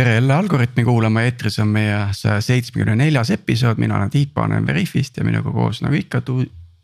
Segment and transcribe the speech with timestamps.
[0.00, 4.66] tere jälle Algorütmi kuulama, eetris on meie saja seitsmekümne neljas episood, mina olen Tiit Paananen
[4.66, 6.22] Veriffist ja minuga koos nagu ikka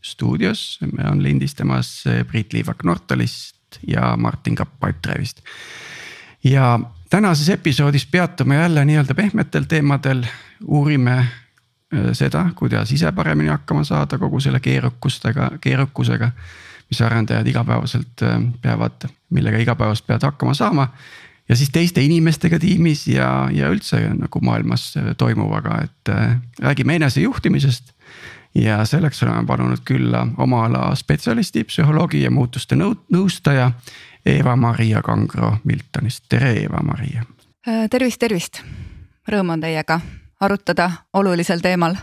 [0.04, 5.40] stuudios on lindistamas Priit Liivak Nortalist ja Martin Kapp Pipedrive'ist.
[6.44, 10.24] ja tänases episoodis peatume jälle nii-öelda pehmetel teemadel,
[10.64, 11.28] uurime äh,
[12.12, 16.30] seda, kuidas ise paremini hakkama saada kogu selle keerukustega, keerukusega.
[16.90, 20.92] mis arendajad igapäevaselt äh, peavad, millega igapäevaselt peavad hakkama saama
[21.48, 27.92] ja siis teiste inimestega tiimis ja, ja üldse nagu maailmas toimuvaga, et äh, räägime enesejuhtimisest.
[28.54, 33.72] ja selleks oleme palunud külla oma ala spetsialisti, psühholoogi ja muutuste nõu-, nõustaja
[34.26, 37.24] Eva-Maria Kangro Miltonist, tere Eva-Maria.
[37.68, 38.62] Äh, tervist, tervist,
[39.28, 40.00] rõõm on teiega
[40.40, 41.96] arutada olulisel teemal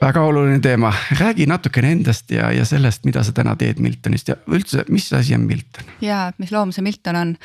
[0.00, 4.36] väga oluline teema, räägi natukene endast ja, ja sellest, mida sa täna teed Miltonist ja
[4.50, 5.90] üldse, mis asi on Milton?
[6.00, 7.36] ja, mis loom see Milton on?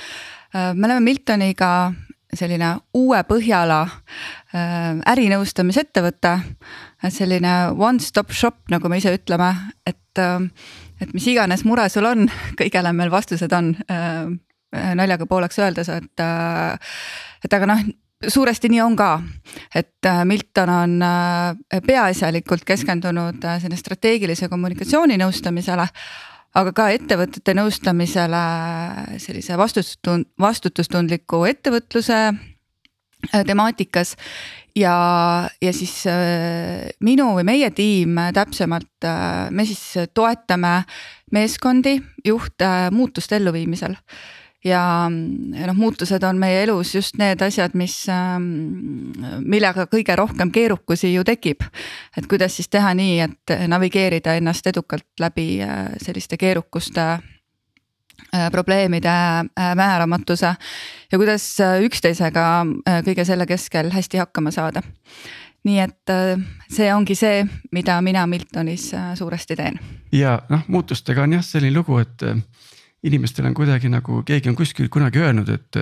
[0.55, 1.93] Äh, me oleme Miltoniga
[2.33, 6.39] selline uue Põhjala äh, ärinõustamisettevõte.
[7.09, 9.53] selline one stop shop, nagu me ise ütleme,
[9.85, 10.49] et, äh,
[11.01, 12.25] et mis iganes mure sul on,
[12.59, 13.75] kõigele meil vastused on.
[14.69, 16.21] naljaga pooleks öeldes, et,
[17.43, 17.79] et aga noh
[18.29, 19.07] suuresti nii on ka,
[19.73, 20.91] et Milton on
[21.87, 25.87] peaasjalikult keskendunud selline strateegilise kommunikatsiooni nõustamisele
[26.57, 28.43] aga ka ettevõtete nõustamisele
[29.21, 34.15] sellise vastutustund-, vastutustundliku ettevõtluse äh, temaatikas.
[34.75, 34.95] ja,
[35.61, 40.83] ja siis äh, minu või meie tiim täpsemalt, äh, me siis toetame
[41.31, 43.95] meeskondi, juhte muutuste elluviimisel
[44.65, 48.49] ja noh, muutused on meie elus just need asjad, mis, ähm,
[49.47, 51.63] millega kõige rohkem keerukusi ju tekib.
[52.17, 59.09] et kuidas siis teha nii, et navigeerida ennast edukalt läbi äh, selliste keerukuste äh, probleemide
[59.09, 60.55] äh, määramatuse
[61.11, 62.65] ja kuidas üksteisega
[63.05, 64.81] kõige selle keskel hästi hakkama saada.
[65.63, 66.11] nii et
[66.71, 69.79] see ongi see, mida mina Miltonis suuresti teen.
[70.11, 72.23] ja noh, muutustega on jah selline lugu, et
[73.03, 75.79] inimestel on kuidagi nagu keegi on kuskil kunagi öelnud, et,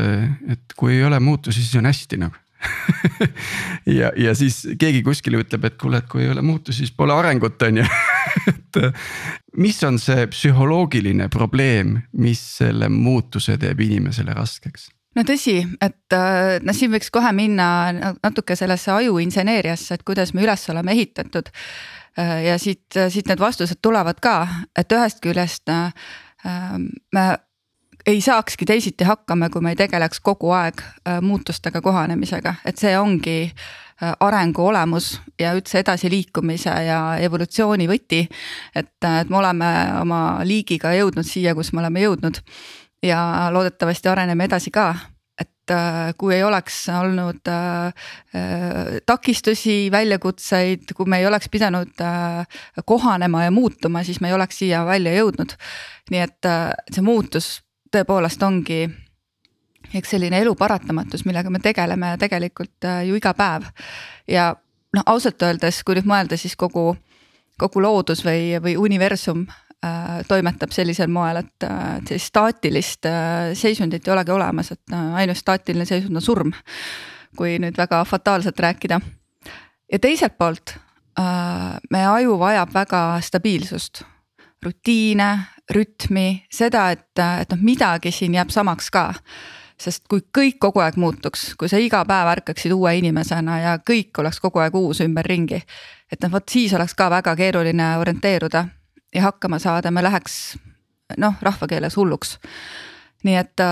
[0.54, 2.36] et kui ei ole muutusi, siis on hästi nagu
[4.00, 7.14] ja, ja siis keegi kuskil ütleb, et kuule, et kui ei ole muutusi, siis pole
[7.14, 7.88] arengut, on ju
[8.54, 8.80] et
[9.58, 14.90] mis on see psühholoogiline probleem, mis selle muutuse teeb inimesele raskeks?
[15.18, 16.18] no tõsi, et
[16.62, 17.70] noh, siin võiks kohe minna
[18.22, 21.50] natuke sellesse ajuinseneeriasse, et kuidas me üles oleme ehitatud.
[22.18, 24.38] ja siit, siit need vastused tulevad ka,
[24.78, 25.92] et ühest küljest Ähm,
[27.14, 27.24] me
[28.08, 32.94] ei saakski teisiti hakkama, kui me ei tegeleks kogu aeg äh, muutustega kohanemisega, et see
[33.00, 35.10] ongi äh, arengu olemus
[35.40, 38.24] ja üldse edasiliikumise ja evolutsiooni võti.
[38.76, 39.72] et, äh, et me oleme
[40.02, 42.42] oma liigiga jõudnud siia, kus me oleme jõudnud.
[43.04, 43.20] Ja
[43.54, 44.96] loodetavasti areneme edasi ka
[45.68, 47.50] et kui ei oleks olnud
[49.06, 52.04] takistusi, väljakutseid, kui me ei oleks pidanud
[52.86, 55.58] kohanema ja muutuma, siis me ei oleks siia välja jõudnud
[56.12, 57.50] nii et äh, see muutus
[57.94, 58.86] tõepoolest ongi
[59.96, 63.68] eks selline elu paratamatus, millega me tegeleme tegelikult äh, ju iga päev.
[64.28, 64.54] ja
[64.96, 66.96] noh, ausalt öeldes, kui nüüd mõelda, siis kogu,
[67.60, 69.67] kogu loodus või, või universum äh,
[70.28, 75.44] toimetab sellisel moel, et äh, sellist staatilist äh, seisundit ei olegi olemas, et äh, ainus
[75.44, 76.54] staatiline seisund on surm.
[77.38, 79.00] kui nüüd väga fataalselt rääkida.
[79.92, 80.74] ja teiselt poolt
[81.20, 84.04] äh, meie aju vajab väga stabiilsust
[84.64, 85.38] rutiine,
[85.74, 89.14] rütmi, seda, et, et noh, midagi siin jääb samaks ka.
[89.78, 94.18] sest kui kõik kogu aeg muutuks, kui sa iga päev ärkaksid uue inimesena ja kõik
[94.18, 95.62] oleks kogu aeg uus ümberringi.
[96.12, 98.66] et noh, vot siis oleks ka väga keeruline orienteeruda
[99.18, 100.58] ja hakkama saada, me läheks
[101.18, 102.38] noh, rahvakeeles hulluks.
[103.26, 103.66] nii et,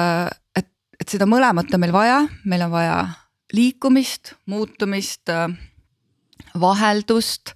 [0.57, 2.19] et, et seda mõlemat on meil vaja,
[2.50, 2.97] meil on vaja
[3.53, 5.29] liikumist, muutumist
[6.59, 7.51] vaheldust,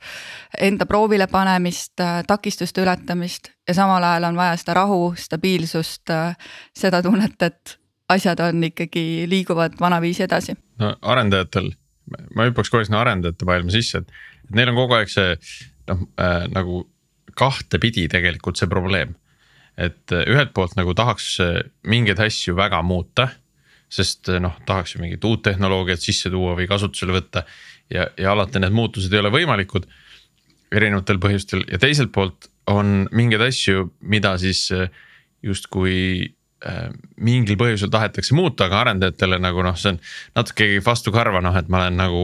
[0.60, 1.94] enda proovile panemist,
[2.28, 6.12] takistuste ületamist ja samal ajal on vaja seda rahu, stabiilsust,
[6.76, 7.78] seda tunnet, et
[8.10, 10.56] asjad on ikkagi, liiguvad vanaviisi edasi.
[10.80, 11.72] no arendajatel,
[12.36, 15.36] ma hüppaks kohe sinna arendajate maailma sisse, et, et neil on kogu aeg see
[15.90, 16.84] noh äh, nagu
[17.40, 19.16] kahtepidi tegelikult see probleem.
[19.80, 21.38] et ühelt poolt nagu tahaks
[21.88, 23.30] mingeid asju väga muuta
[23.90, 27.46] sest noh, tahaks ju mingit uut tehnoloogiat sisse tuua või kasutusele võtta
[27.90, 29.88] ja, ja alati need muutused ei ole võimalikud
[30.76, 34.92] erinevatel põhjustel ja teiselt poolt on mingeid asju, mida siis äh,
[35.46, 35.96] justkui
[36.66, 40.02] äh, mingil põhjusel tahetakse muuta, aga arendajatele nagu noh, see on
[40.38, 42.24] natuke vastu karva, noh, et ma olen nagu.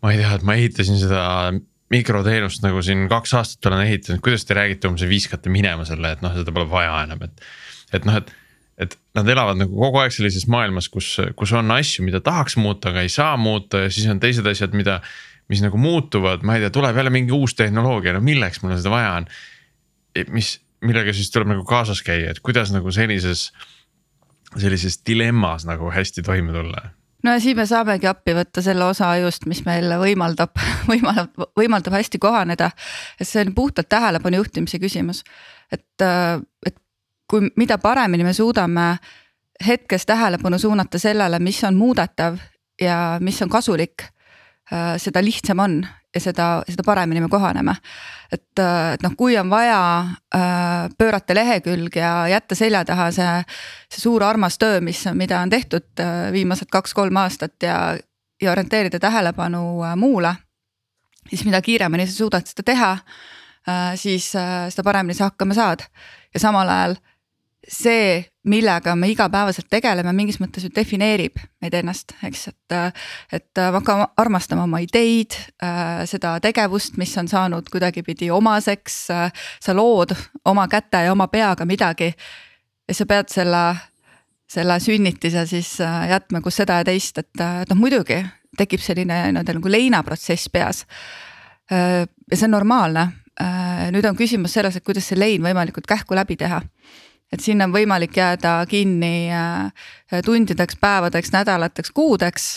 [0.00, 1.22] ma ei tea, et ma ehitasin seda
[1.90, 6.22] mikroteenust nagu siin kaks aastat olen ehitanud, kuidas te räägite umbes viskate minema selle, et
[6.24, 7.48] noh, seda pole vaja enam, et.
[7.96, 8.30] et noh, et,
[8.80, 12.92] et nad elavad nagu kogu aeg sellises maailmas, kus, kus on asju, mida tahaks muuta,
[12.92, 15.00] aga ei saa muuta ja siis on teised asjad, mida.
[15.50, 18.92] mis nagu muutuvad, ma ei tea, tuleb jälle mingi uus tehnoloogia, no milleks mul seda
[18.92, 19.26] vaja on.
[20.30, 20.52] mis,
[20.86, 23.48] millega siis tuleb nagu kaasas käia, et kuidas nagu sellises,
[24.54, 26.86] sellises dilemmas nagu hästi toime tulla
[27.22, 30.54] no ja siin me saamegi appi võtta selle osa ajust, mis meil võimaldab,
[30.90, 32.70] võimaldab, võimaldab hästi kohaneda.
[33.20, 35.24] et see on puhtalt tähelepanu juhtimise küsimus,
[35.72, 36.06] et,
[36.66, 36.78] et
[37.30, 38.94] kui, mida paremini me suudame
[39.66, 42.38] hetkes tähelepanu suunata sellele, mis on muudetav
[42.80, 44.19] ja mis on kasulik, äh,
[45.02, 45.80] seda lihtsam on
[46.14, 47.74] ja seda, seda paremini me kohaneme.
[48.32, 53.42] et, äh, et noh, kui on vaja äh, pöörata lehekülg ja jätta selja taha see,
[53.90, 56.02] see suur armas töö, mis, mida on tehtud
[56.32, 57.98] viimased kaks-kolm aastat ja,
[58.42, 60.34] ja orienteerida tähelepanu muule,
[61.28, 62.90] siis mida kiiremini sa suudad seda teha,
[63.98, 65.82] siis seda paremini sa hakkama saad
[66.34, 66.96] ja samal ajal
[67.68, 72.76] see, millega me igapäevaselt tegeleme, mingis mõttes ju defineerib meid ennast, eks, et.
[73.36, 78.98] et me hakkame armastama oma ideid, äh, seda tegevust, mis on saanud kuidagipidi omaseks.
[79.12, 80.14] Äh, sa lood
[80.48, 82.12] oma käte ja oma peaga midagi
[82.88, 83.64] ja sa pead selle,
[84.48, 88.22] selle sünnitise siis äh, jätma, kus seda ja teist, et, et noh, muidugi
[88.56, 90.86] tekib selline nii-öelda nagu leinaprotsess peas.
[91.70, 93.04] ja see on normaalne.
[93.94, 96.58] nüüd on küsimus selles, et kuidas see lein võimalikult kähku läbi teha
[97.32, 99.90] et sinna on võimalik jääda kinni äh,
[100.24, 102.48] tundideks, päevadeks, nädalateks, kuudeks.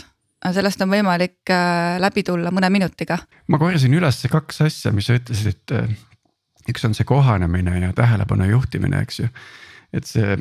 [0.51, 3.17] sellest on võimalik äh, läbi tulla mõne minutiga.
[3.47, 5.93] ma korjasin üles kaks asja, mis sa ütlesid, et äh,
[6.69, 9.29] üks on see kohanemine ja tähelepanu juhtimine, eks ju.
[9.93, 10.37] et see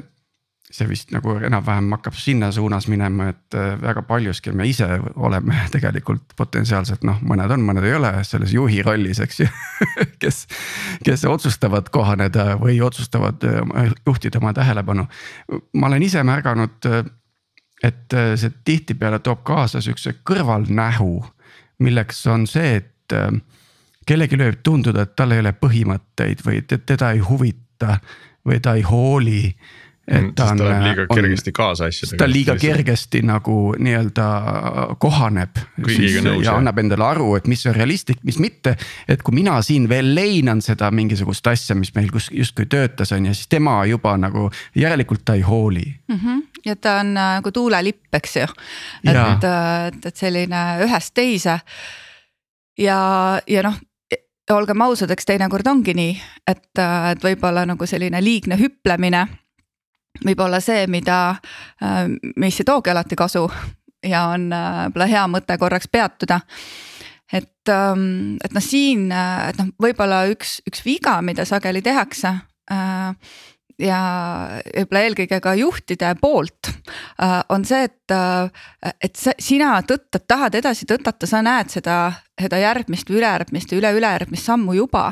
[0.72, 4.86] see vist nagu enam-vähem hakkab sinna suunas minema, et äh, väga paljuski me ise
[5.16, 9.48] oleme tegelikult potentsiaalselt noh, mõned on, mõned ei ole selles juhi rollis, eks ju
[10.22, 10.46] kes,
[11.04, 15.06] kes otsustavad kohaneda või otsustavad äh, juhtida oma tähelepanu.
[15.76, 17.04] ma olen ise märganud, äh,
[17.82, 21.16] et see tihtipeale toob kaasa sihukese kõrvalnähu,
[21.82, 23.14] milleks on see, et
[24.06, 27.96] kellelgi võib tunduda, et tal ei ole põhimõtteid või teda ei huvita
[28.46, 29.50] või ta ei hooli
[30.08, 30.58] et mm, ta on.
[30.58, 32.18] ta läheb liiga on, kergesti kaasa asjadega.
[32.18, 34.26] ta liiga kergesti nagu nii-öelda
[34.98, 35.60] kohaneb.
[36.42, 38.74] ja annab endale aru, et mis on realistlik, mis mitte.
[39.08, 43.30] et kui mina siin veel leinan seda mingisugust asja, mis meil kus justkui töötas, on
[43.30, 46.18] ju, siis tema juba nagu järelikult ta ei hooli mm.
[46.18, 46.42] -hmm.
[46.66, 48.48] ja ta on nagu tuulelipp, eks ju.
[49.06, 51.60] et, et, et selline ühest teise.
[52.78, 52.98] ja,
[53.46, 53.78] ja noh
[54.50, 56.16] olgem ausad, eks teinekord ongi nii,
[56.46, 56.78] et,
[57.10, 59.26] et võib-olla nagu selline liigne hüplemine
[60.20, 61.36] võib olla see, mida,
[61.82, 62.04] äh,
[62.36, 63.46] mis ei toogi alati kasu
[64.06, 66.40] ja on äh, võib-olla hea mõte korraks peatuda.
[67.32, 72.36] et, ähm, et noh, siin, äh, et noh, võib-olla üks, üks viga, mida sageli tehakse
[73.82, 73.98] ja
[74.62, 76.70] võib-olla eelkõige ka juhtide poolt
[77.50, 78.14] on see, et,
[79.02, 81.96] et sa, sina tõttad, tahad edasi tõtata, sa näed seda,
[82.38, 85.08] seda järgmist või ülejärgmist ja üle-ülejärgmist sammu juba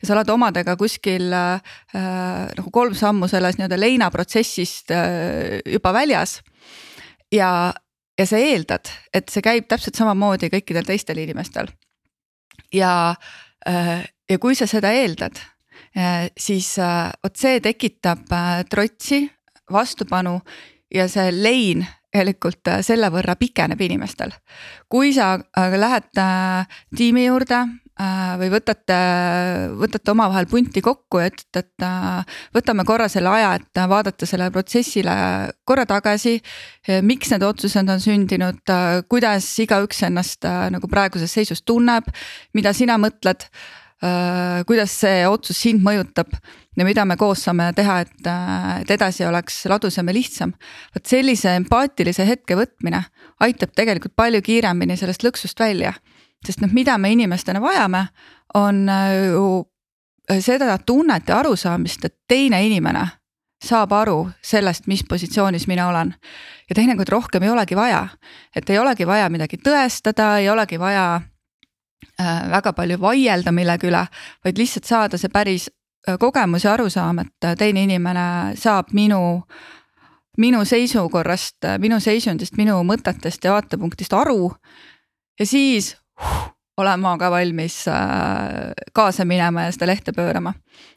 [0.00, 6.40] ja sa oled omadega kuskil äh, nagu kolm sammu selles nii-öelda leinaprotsessist äh, juba väljas.
[7.32, 7.72] ja,
[8.18, 11.70] ja sa eeldad, et see käib täpselt samamoodi kõikidel teistel inimestel.
[12.72, 13.14] ja
[13.68, 15.38] äh,, ja kui sa seda eeldad
[15.96, 19.26] äh,, siis äh, vot see tekitab äh, trotsi,
[19.72, 20.40] vastupanu
[20.94, 24.34] ja see lein tegelikult äh, selle võrra pikeneb inimestel.
[24.88, 27.64] kui sa äh, lähed äh, tiimi juurde
[27.96, 28.96] või võtate,
[29.80, 34.52] võtate omavahel punti kokku ja ütlete, et äh, võtame korra selle aja, et vaadata sellele
[34.52, 35.14] protsessile
[35.64, 36.40] korra tagasi.
[37.02, 38.60] miks need otsused on sündinud,
[39.08, 42.04] kuidas igaüks ennast äh, nagu praeguses seisus tunneb,
[42.54, 43.48] mida sina mõtled.
[44.68, 46.28] kuidas see otsus sind mõjutab
[46.76, 48.26] ja mida me koos saame teha, et,
[48.82, 50.52] et edasi oleks ladusam ja lihtsam.
[50.94, 53.06] vot sellise empaatilise hetke võtmine
[53.40, 55.94] aitab tegelikult palju kiiremini sellest lõksust välja
[56.46, 58.06] sest noh, mida me inimestena vajame,
[58.54, 59.46] on äh, ju
[60.30, 63.06] äh, seda tunnet ja arusaamist, et teine inimene
[63.64, 66.14] saab aru sellest, mis positsioonis mina olen.
[66.68, 68.08] ja teinekord rohkem ei olegi vaja,
[68.56, 71.20] et ei olegi vaja midagi tõestada, ei olegi vaja
[72.20, 74.06] äh, väga palju vaielda millegi üle,
[74.44, 75.70] vaid lihtsalt saada see päris
[76.20, 79.42] kogemus ja arusaam, et teine inimene saab minu
[80.36, 84.52] minu seisukorrast, minu seisundist, minu mõtetest ja vaatepunktist aru.
[85.40, 85.96] ja siis
[86.76, 87.96] olen ma ka valmis äh,
[88.94, 90.54] kaasa minema ja seda lehte pöörama.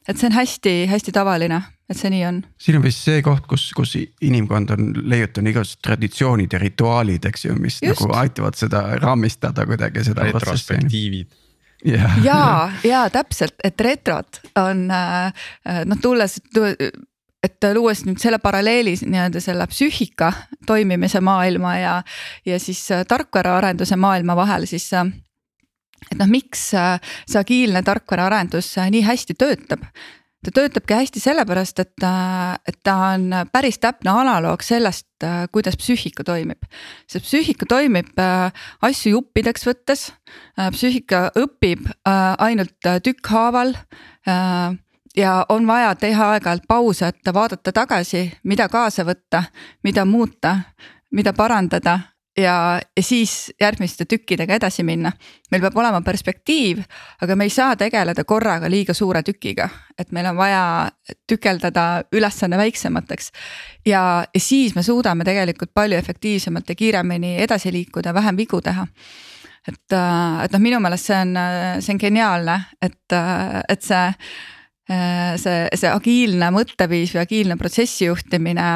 [0.07, 2.41] et see on hästi-hästi tavaline, et see nii on.
[2.59, 7.45] siin on vist see koht, kus, kus inimkond on leiutanud igasugused traditsioonid ja rituaalid, eks
[7.45, 8.01] ju, mis Just.
[8.01, 10.27] nagu aitavad seda raamistada kuidagi seda.
[10.27, 11.31] retrospektiivid
[11.85, 12.23] yeah.
[12.23, 15.45] ja, ja täpselt, et retrod on äh,
[15.85, 16.39] noh, tulles
[17.43, 20.31] et luues nüüd selle paralleeli nii-öelda selle psüühika
[20.67, 21.95] toimimise maailma ja,
[22.45, 29.87] ja siis tarkvaraarenduse maailma vahel, siis et noh, miks see agiilne tarkvaraarendus nii hästi töötab
[30.45, 32.11] ta töötabki hästi sellepärast, et ta,
[32.67, 35.07] et ta on päris täpne analoog sellest,
[35.51, 36.63] kuidas psüühika toimib.
[37.09, 40.09] see psüühika toimib äh, asju juppideks võttes,
[40.55, 43.75] äh, psüühika õpib äh, ainult tükkhaaval
[45.17, 49.43] ja on vaja teha aeg-ajalt pause, et vaadata tagasi, mida kaasa võtta,
[49.83, 50.55] mida muuta,
[51.11, 51.99] mida parandada
[52.37, 55.11] ja, ja siis järgmiste tükkidega edasi minna.
[55.51, 56.81] meil peab olema perspektiiv,
[57.21, 60.91] aga me ei saa tegeleda korraga liiga suure tükiga, et meil on vaja
[61.27, 63.31] tükeldada ülesanne väiksemateks.
[63.85, 68.87] ja, siis me suudame tegelikult palju efektiivsemalt ja kiiremini edasi liikuda, vähem vigu teha
[69.67, 69.97] et,
[70.43, 71.35] et noh, minu meelest see on,
[71.81, 73.17] see on geniaalne, et,
[73.69, 74.05] et see,
[74.89, 78.69] see, see agiilne mõtteviis või agiilne protsessi juhtimine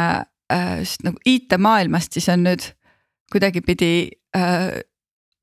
[0.79, 2.67] just nagu IT-maailmast siis on nüüd
[3.34, 3.93] kuidagipidi
[4.38, 4.84] äh,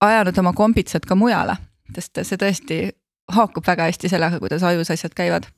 [0.00, 1.56] ajanud oma kombitsad ka mujale,
[1.94, 2.78] sest see tõesti
[3.34, 5.48] haakub väga hästi sellega, kuidas ajus asjad käivad.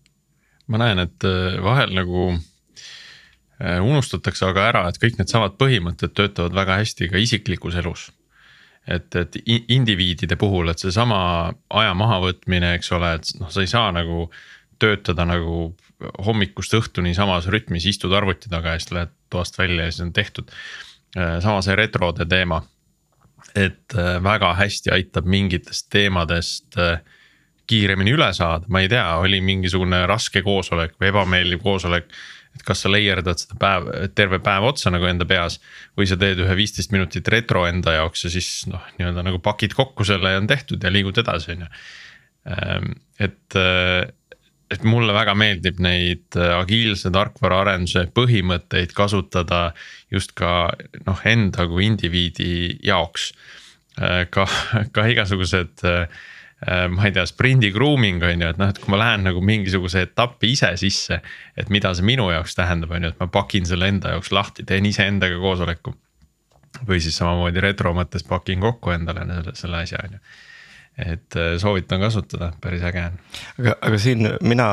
[0.67, 6.57] ma näen, et äh, vahel nagu äh, unustatakse aga ära, et kõik needsamad põhimõtted töötavad
[6.57, 8.11] väga hästi ka isiklikus elus.
[8.87, 13.93] et, et indiviidide puhul, et seesama aja mahavõtmine, eks ole, et noh, sa ei saa
[13.95, 14.31] nagu
[14.83, 15.73] töötada nagu
[16.27, 20.17] hommikust õhtuni samas rütmis, istud arvuti taga ja siis lähed toast välja ja siis on
[20.17, 20.51] tehtud
[21.17, 22.63] Äh, sama see retrode teema.
[23.55, 27.03] et äh, väga hästi aitab mingitest teemadest äh,
[27.69, 32.09] kiiremini üle saada, ma ei tea, oli mingisugune raske koosolek või ebameeldiv koosolek.
[32.57, 35.59] et kas sa layerdad seda päev, terve päev otsa nagu enda peas
[35.99, 39.77] või sa teed ühe viisteist minutit retro enda jaoks ja siis noh, nii-öelda nagu pakid
[39.77, 41.71] kokku selle ja on tehtud ja liigud edasi, on ju.
[42.57, 43.61] Ähm, et
[44.73, 49.73] et mulle väga meeldib neid äh, agiilse tarkvaraarenduse põhimõtteid kasutada
[50.13, 50.73] just ka
[51.07, 52.53] noh, enda kui indiviidi
[52.87, 53.33] jaoks.
[54.01, 54.47] Äh, ka,
[54.95, 56.07] ka igasugused äh,
[56.63, 60.07] ma ei tea, sprindi grooming on ju, et noh, et kui ma lähen nagu mingisuguse
[60.07, 61.19] etappi ise sisse.
[61.59, 64.65] et mida see minu jaoks tähendab, on ju, et ma pakin selle enda jaoks lahti,
[64.69, 65.97] teen iseendaga koosoleku.
[66.89, 70.23] või siis samamoodi retro mõttes pakin kokku endale selle, selle asja on ju
[70.99, 73.19] et äh, soovitan kasutada, päris äge on.
[73.59, 74.69] aga, aga siin mina,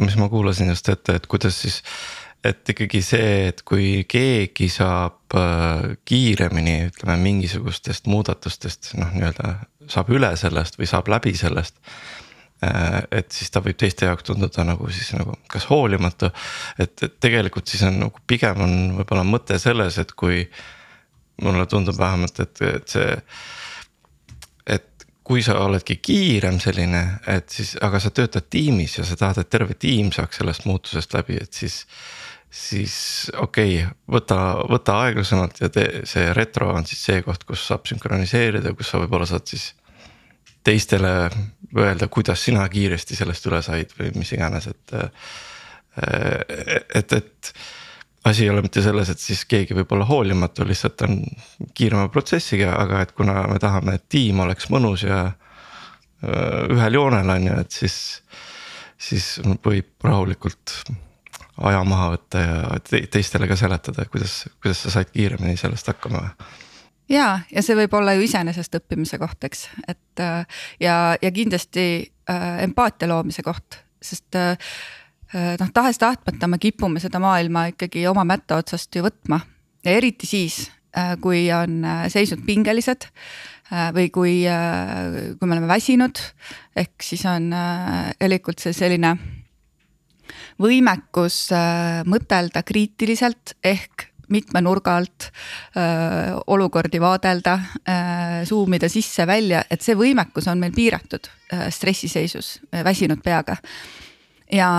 [0.00, 1.80] mis ma kuulasin just ette, et kuidas siis,
[2.44, 9.54] et ikkagi see, et kui keegi saab äh, kiiremini, ütleme mingisugustest muudatustest noh, nii-öelda
[9.90, 11.76] saab üle sellest või saab läbi sellest
[12.64, 16.32] äh, et siis ta võib teiste jaoks tunduda nagu siis nagu kas hoolimatu.
[16.78, 20.46] et, et tegelikult siis on nagu pigem on võib-olla mõte selles, et kui
[21.40, 23.16] mulle tundub vähemalt, et, et see
[25.30, 29.50] kui sa oledki kiirem selline, et siis, aga sa töötad tiimis ja sa tahad, et
[29.52, 31.84] terve tiim saaks sellest muutusest läbi, et siis.
[32.50, 32.94] siis
[33.38, 37.86] okei okay,, võta, võta aeglasemalt ja tee see retro on siis see koht, kus saab
[37.86, 39.68] sünkroniseerida, kus sa võib-olla saad siis.
[40.66, 41.12] teistele
[41.78, 44.96] öelda, kuidas sina kiiresti sellest üle said või mis iganes, et,
[46.98, 47.52] et, et
[48.24, 51.20] asi ei ole mitte selles, et siis keegi võib olla hoolimatu, lihtsalt on
[51.74, 55.22] kiirema protsessiga, aga et kuna me tahame, et tiim oleks mõnus ja
[56.20, 57.94] ühel joonel on ju, et siis,
[59.00, 59.28] siis
[59.64, 60.82] võib rahulikult
[61.70, 66.28] aja maha võtta ja teistele ka seletada, kuidas, kuidas sa said kiiremini sellest hakkama.
[67.10, 70.24] Ja, ja see võib olla ju iseenesest õppimise koht, eks, et
[70.80, 74.99] ja, ja kindlasti äh, empaatia loomise koht, sest äh, Äh,
[75.32, 79.40] noh, tahes-tahtmata me kipume seda maailma ikkagi oma mätta otsast ju võtma.
[79.86, 80.64] Eriti siis,
[80.96, 83.08] äh, kui on äh, seisud pingelised
[83.94, 86.18] või kui, kui me oleme väsinud,
[86.74, 87.52] ehk siis on
[88.18, 89.12] tegelikult see selline
[90.58, 91.36] võimekus
[92.10, 97.56] mõtelda kriitiliselt ehk mitme nurga alt öö, olukordi vaadelda,
[98.46, 102.56] zoom ida sisse-välja, et see võimekus on meil piiratud öö, stressiseisus,
[102.86, 103.58] väsinud peaga
[104.52, 104.70] ja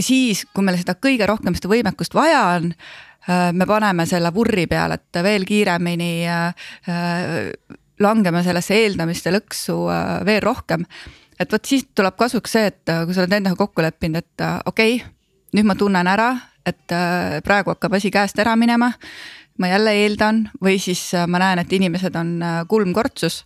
[0.00, 2.72] siis, kui meil seda kõige rohkem seda võimekust vaja on,
[3.28, 6.66] äh, me paneme selle vurri peale, et veel kiiremini äh,
[8.00, 9.78] langeme sellesse eeldamiste lõksu
[10.26, 10.84] veel rohkem.
[11.38, 14.94] et vot siis tuleb kasuks see, et kui sa oled endaga kokku leppinud, et okei
[14.96, 15.10] okay,,
[15.54, 16.28] nüüd ma tunnen ära,
[16.66, 16.94] et
[17.44, 18.92] praegu hakkab asi käest ära minema.
[19.58, 23.44] ma jälle eeldan või siis ma näen, et inimesed on kulmkortsus.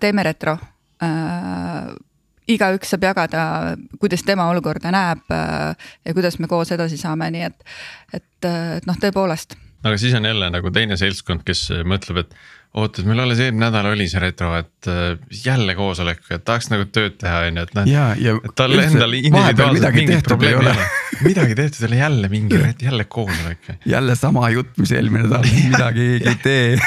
[0.00, 0.58] teeme retro
[2.48, 3.44] igaüks saab jagada,
[4.00, 7.72] kuidas tema olukorda näeb äh, ja kuidas me koos edasi saame, nii et,
[8.12, 9.58] et, et noh, tõepoolest.
[9.84, 12.38] aga siis on jälle nagu teine seltskond, kes mõtleb, et
[12.78, 16.70] oot, et meil alles eelmine nädal oli see retro, et äh, jälle koosolek, et tahaks
[16.72, 17.90] nagu tööd teha, on ju, et noh.
[17.90, 20.76] ja, ja tal endal individuaalselt mingit probleemi ei ole
[21.24, 23.58] midagi tehtud, jälle jälle mingi, jälle koosolek.
[23.86, 26.78] jälle sama jutt, mis eelmine nädal, midagi ei tee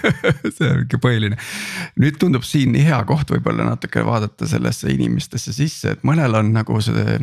[0.56, 1.38] see on ikka põhiline.
[2.00, 6.80] nüüd tundub siin hea koht võib-olla natuke vaadata sellesse inimestesse sisse, et mõnel on nagu
[6.84, 7.18] see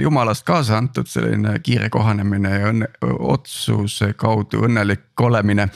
[0.00, 2.90] jumalast kaasa antud selline kiire kohanemine ja õnne,
[3.34, 5.68] otsuse kaudu õnnelik olemine.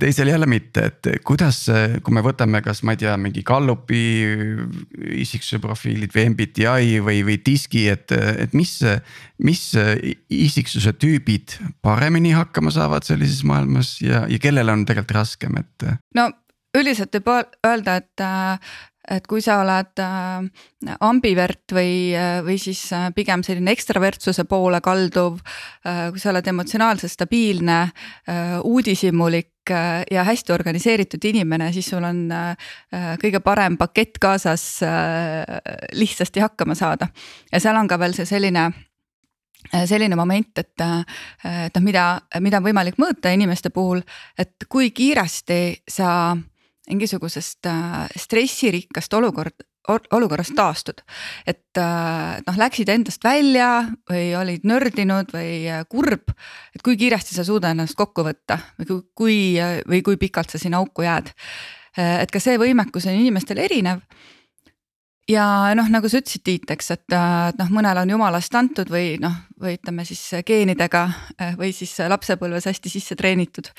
[0.00, 1.62] teisel jälle mitte, et kuidas,
[2.02, 4.02] kui me võtame, kas ma ei tea, mingi Gallupi
[5.22, 8.76] isiksuse profiilid või MBTI või, või diski, et, et mis,
[9.38, 9.64] mis
[10.28, 15.90] isiksuse tüübid paremini hakkama saavad sellises maailmas ja, ja kellel on tegelikult raskem, et.
[16.14, 16.30] no
[16.76, 18.22] üldiselt võib öelda, et
[19.08, 22.12] et kui sa oled äh, ambivert või,
[22.44, 25.40] või siis äh, pigem selline ekstravertsuse poole kalduv
[25.86, 26.10] äh,.
[26.12, 32.26] kui sa oled emotsionaalselt stabiilne äh,, uudishimulik äh, ja hästi organiseeritud inimene, siis sul on
[32.34, 32.68] äh,
[33.22, 35.58] kõige parem pakett kaasas äh,
[35.96, 37.08] lihtsasti hakkama saada.
[37.52, 38.68] ja seal on ka veel see selline
[39.72, 42.06] äh, selline moment, et, äh, et noh, mida,
[42.40, 44.04] mida on võimalik mõõta inimeste puhul,
[44.38, 46.36] et kui kiiresti sa
[46.90, 51.02] mingisugusest äh, stressirikkast olukord, olukorrast taastud.
[51.46, 53.70] et äh, noh, läksid endast välja
[54.10, 56.34] või olid nördinud või äh, kurb,
[56.74, 59.38] et kui kiiresti sa suudad ennast kokku võtta või kui,
[59.88, 61.32] või kui pikalt sa sinna auku jääd.
[61.96, 64.04] et ka see võimekus on inimestel erinev
[65.28, 67.16] ja noh, nagu sa ütlesid, Tiit, eks, et
[67.58, 71.08] noh, mõnel on jumalast antud või noh, või ütleme siis geenidega
[71.58, 73.72] või siis lapsepõlves hästi sisse treenitud.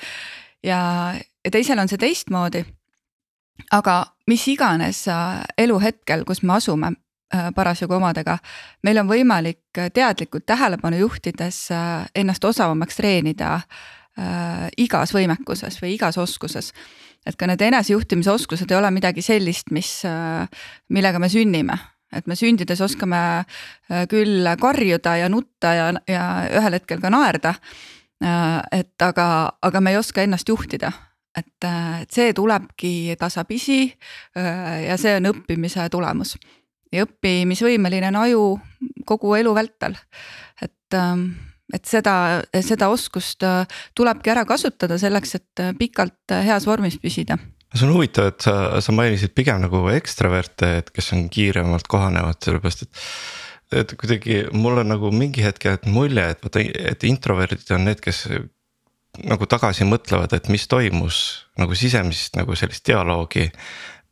[0.62, 2.64] ja, ja teisel on see teistmoodi
[3.70, 5.04] aga mis iganes
[5.58, 6.92] eluhetkel, kus me asume
[7.34, 8.38] äh, parasjagu omadega,
[8.86, 16.18] meil on võimalik teadlikult tähelepanu juhtides äh, ennast osavamaks treenida äh, igas võimekuses või igas
[16.18, 16.72] oskuses.
[17.26, 20.02] et ka need enesejuhtimise oskused ei ole midagi sellist, mis,
[20.88, 21.76] millega me sünnime,
[22.12, 23.44] et me sündides oskame
[24.10, 26.24] küll karjuda ja nutta ja, ja
[26.58, 27.54] ühel hetkel ka naerda.
[28.72, 30.90] et aga, aga me ei oska ennast juhtida
[31.36, 31.68] et,
[32.02, 36.36] et see tulebki tasapisi äh, ja see on õppimise tulemus.
[36.92, 38.44] ja õppimisvõimeline on aju
[39.08, 39.96] kogu elu vältel.
[40.62, 41.30] et, ähm,
[41.72, 47.38] et seda, seda oskust äh, tulebki ära kasutada selleks, et äh, pikalt heas vormis püsida
[47.72, 52.40] see on huvitav, et sa, sa mainisid pigem nagu ekstraverte, et kes on kiiremalt kohanevad,
[52.44, 53.02] sellepärast et
[53.72, 56.60] et kuidagi mul on nagu mingi hetk jäänud mulje, et vaata,
[56.92, 58.26] et introverdid on need, kes
[59.20, 61.18] nagu tagasi mõtlevad, et mis toimus
[61.60, 63.50] nagu sisemist nagu sellist dialoogi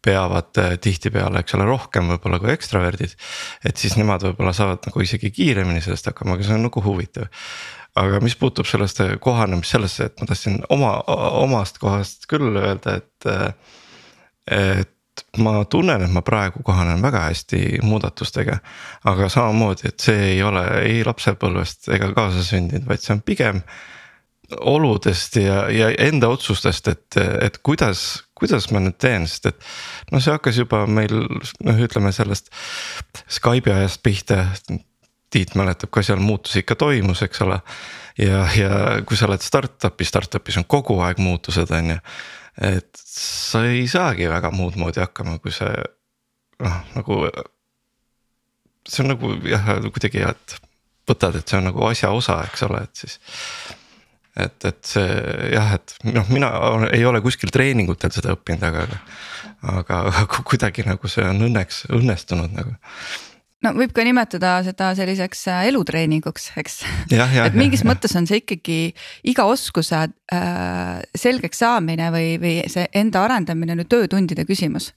[0.05, 3.17] peavad äh, tihtipeale, eks ole, rohkem võib-olla kui ekstraverdid.
[3.65, 7.29] et siis nemad võib-olla saavad nagu isegi kiiremini sellest hakkama, aga see on nagu huvitav.
[8.01, 10.95] aga mis puutub sellest kohanemist sellesse, et ma tahtsin oma,
[11.43, 13.29] omast kohast küll öelda, et.
[13.29, 13.53] Äh,
[14.51, 14.89] et
[15.37, 18.59] ma tunnen, et ma praegu kohanen väga hästi muudatustega.
[19.05, 23.61] aga samamoodi, et see ei ole ei lapsepõlvest ega kaasasündinud, vaid see on pigem
[24.59, 29.67] oludest ja, ja enda otsustest, et, et kuidas, kuidas ma nüüd teen, sest et.
[30.11, 32.51] noh, see hakkas juba meil noh, ütleme sellest
[33.31, 34.45] Skype'i ajast pihta.
[35.31, 37.61] Tiit mäletab ka seal muutus ikka toimus, eks ole.
[38.19, 38.73] ja, ja
[39.07, 42.01] kui sa oled startup'is, startup'is on kogu aeg muutused, on ju.
[42.73, 45.71] et sa ei saagi väga muud moodi hakkama, kui see
[46.65, 47.23] noh, nagu.
[48.89, 50.57] see on nagu jah, kuidagi, et
[51.11, 53.21] võtad, et see on nagu asja osa, eks ole, et siis
[54.47, 55.07] et, et see
[55.55, 56.51] jah, et noh, mina
[56.91, 58.87] ei ole kuskil treeningutel seda õppinud, aga,
[59.79, 62.77] aga, aga kuidagi nagu see on õnneks õnnestunud nagu
[63.65, 66.81] no võib ka nimetada seda selliseks äh, elutreeninguks, eks.
[67.13, 68.79] et mingis ja, mõttes on see ikkagi
[69.31, 74.93] iga oskuse äh, selgeks saamine või, või see enda arendamine ju töötundide küsimus.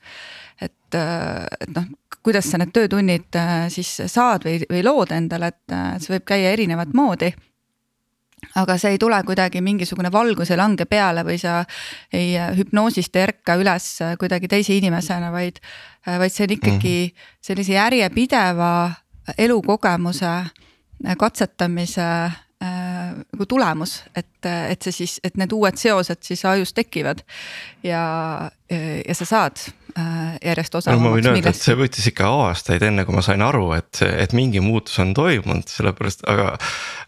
[0.62, 1.90] et, äh, et noh,
[2.24, 6.30] kuidas sa need töötunnid äh, siis saad või, või lood endale, et äh, see võib
[6.32, 7.34] käia erinevat moodi
[8.56, 11.62] aga see ei tule kuidagi mingisugune valgus ei lange peale või sa
[12.14, 13.88] ei hüpnoosist ei ärka üles
[14.20, 15.62] kuidagi teise inimesena, vaid,
[16.06, 17.32] vaid see on ikkagi mhm.
[17.42, 18.74] sellise järjepideva
[19.38, 20.36] elukogemuse
[21.20, 27.24] katsetamise äh, nagu tulemus, et, et see siis, et need uued seosed siis ajus tekivad
[27.84, 28.04] ja,
[28.70, 29.64] ja sa saad
[29.98, 30.96] äh, järjest osa.
[30.96, 34.04] no ma võin öelda, et see võttis ikka aastaid, enne kui ma sain aru, et,
[34.08, 36.54] et mingi muutus on toimunud, sellepärast, aga.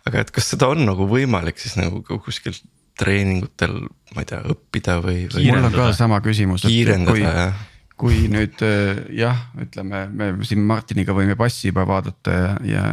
[0.09, 2.57] aga et kas seda on nagu võimalik siis nagu kuskil
[2.99, 3.79] treeningutel,
[4.15, 5.47] ma ei tea, õppida või, või?
[5.51, 6.67] mul on ka sama küsimus.
[6.67, 7.63] kiirendada jah
[7.99, 12.84] kui nüüd äh, jah, ütleme, me siin Martiniga võime passi juba vaadata ja, ja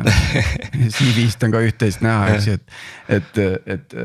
[0.95, 2.77] CV-st on ka üht-teist näha, eks ju, et.
[3.19, 3.41] et,
[3.75, 3.97] et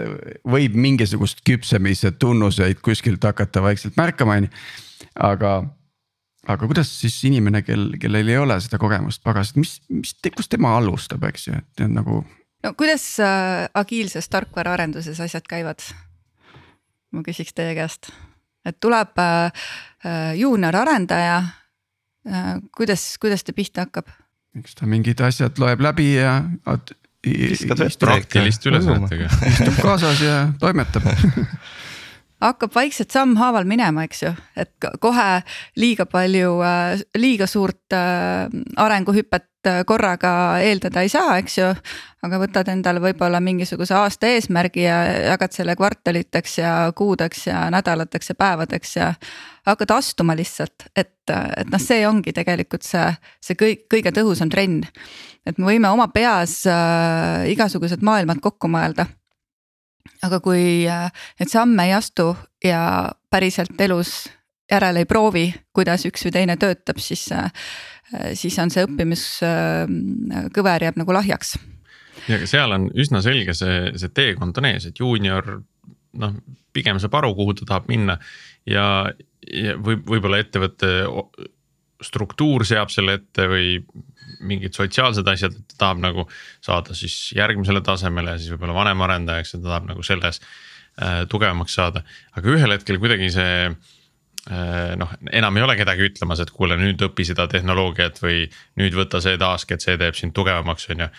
[0.48, 4.54] võib mingisugust küpsemise tunnuseid kuskilt hakata vaikselt märkama, on ju,
[5.30, 5.54] aga.
[6.48, 10.74] aga kuidas siis inimene, kel, kellel ei ole seda kogemust, pagas, mis, mis, kust tema
[10.80, 12.24] alustab, eks ju, et nagu
[12.66, 15.86] no kuidas äh, agiilses tarkvaraarenduses asjad käivad?
[17.14, 18.10] ma küsiks teie käest,
[18.68, 19.66] et tuleb äh,
[20.06, 21.38] äh juunior arendaja
[22.28, 22.56] äh,.
[22.76, 24.12] kuidas, kuidas ta pihta hakkab?
[24.60, 26.42] eks ta mingid asjad loeb läbi ja.
[28.00, 29.30] praktiliste ülesannetega.
[29.52, 31.08] istub kaasas ja toimetab
[32.42, 35.28] hakkab vaikselt sammhaaval minema, eks ju, et kohe
[35.80, 38.46] liiga palju, äh, liiga suurt äh,
[38.78, 41.72] arenguhüpet äh, korraga eeldada ei saa, eks ju.
[42.28, 44.98] aga võtad endale võib-olla mingisuguse aasta eesmärgi ja
[45.32, 49.12] jagad selle kvartaliteks ja kuudeks ja nädalateks ja päevadeks ja.
[49.66, 53.06] hakkad astuma lihtsalt, et, et noh, see ongi tegelikult see,
[53.42, 54.84] see kõik, kõige tõhusam trenn.
[55.46, 59.08] et me võime oma peas äh, igasugused maailmad kokku mõelda
[60.26, 61.08] aga kui äh,
[61.40, 62.32] neid samme ei astu
[62.64, 64.28] ja päriselt elus
[64.72, 67.52] järele ei proovi, kuidas üks või teine töötab, siis, äh,
[68.36, 71.58] siis on see õppimiskõver jääb nagu lahjaks.
[72.28, 75.62] ja seal on üsna selge see, see teekond on ees, et juunior
[76.18, 76.34] noh,
[76.74, 78.18] pigem saab aru, kuhu ta tahab minna
[78.68, 79.08] ja,
[79.48, 80.92] ja võib, võib-olla ettevõtte
[82.04, 83.78] struktuur seab selle ette või
[84.40, 86.26] mingid sotsiaalsed asjad, et ta tahab nagu
[86.64, 91.24] saada siis järgmisele tasemele ja siis võib-olla vanem arendajaks ja ta tahab nagu selles äh,
[91.32, 92.04] tugevamaks saada.
[92.36, 97.02] aga ühel hetkel kuidagi see äh, noh, enam ei ole kedagi ütlemas, et kuule, nüüd
[97.10, 98.46] õpi seda tehnoloogiat või
[98.82, 101.10] nüüd võta see task, et see teeb sind tugevamaks, on ju.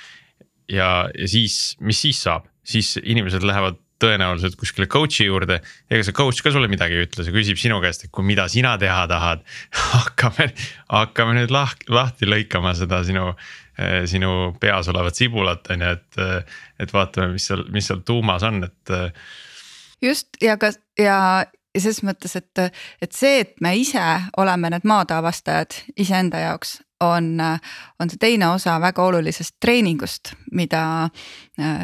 [0.77, 5.61] ja, ja siis, mis siis saab, siis inimesed lähevad tõenäoliselt kuskile coach'i juurde.
[5.91, 8.47] ega see coach ka sulle midagi ei ütle, see küsib sinu käest, et kui, mida
[8.51, 9.45] sina teha tahad.
[9.95, 10.51] hakkame,
[10.93, 13.33] hakkame nüüd lahti, lahti lõikama seda sinu,
[13.79, 18.03] eh, sinu peas olevat sibulat on ju, et, eh, et vaatame, mis seal, mis seal
[18.07, 18.97] tuumas on, et.
[18.97, 19.13] Eh.
[20.03, 22.61] just ja ka ja ja selles mõttes, et,
[23.03, 24.03] et see, et me ise
[24.41, 27.41] oleme need maataavastajad iseenda jaoks, on,
[28.01, 30.83] on see teine osa väga olulisest treeningust, mida,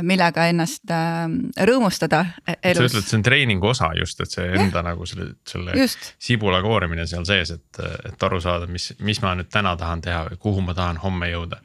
[0.03, 1.27] millega ennast äh,
[1.69, 2.25] rõõmustada
[2.57, 2.79] elus.
[2.79, 4.87] sa ütled, see on treeningu osa just, et see enda ja.
[4.91, 6.15] nagu selle, selle just.
[6.23, 10.25] sibula koorimine seal sees, et, et aru saada, mis, mis ma nüüd täna tahan teha
[10.33, 11.61] või kuhu ma tahan homme jõuda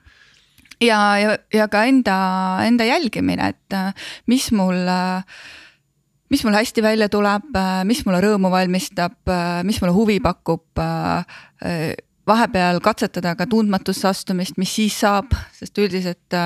[0.84, 2.20] ja, ja, ja ka enda,
[2.68, 3.80] enda jälgimine, et
[4.30, 5.26] mis mul äh,
[6.30, 7.50] mis mul hästi välja tuleb,
[7.90, 9.18] mis mulle rõõmu valmistab,
[9.66, 10.78] mis mulle huvi pakub.
[12.30, 16.38] Vahepeal katsetada ka tundmatusse astumist, mis siis saab, sest üldiselt,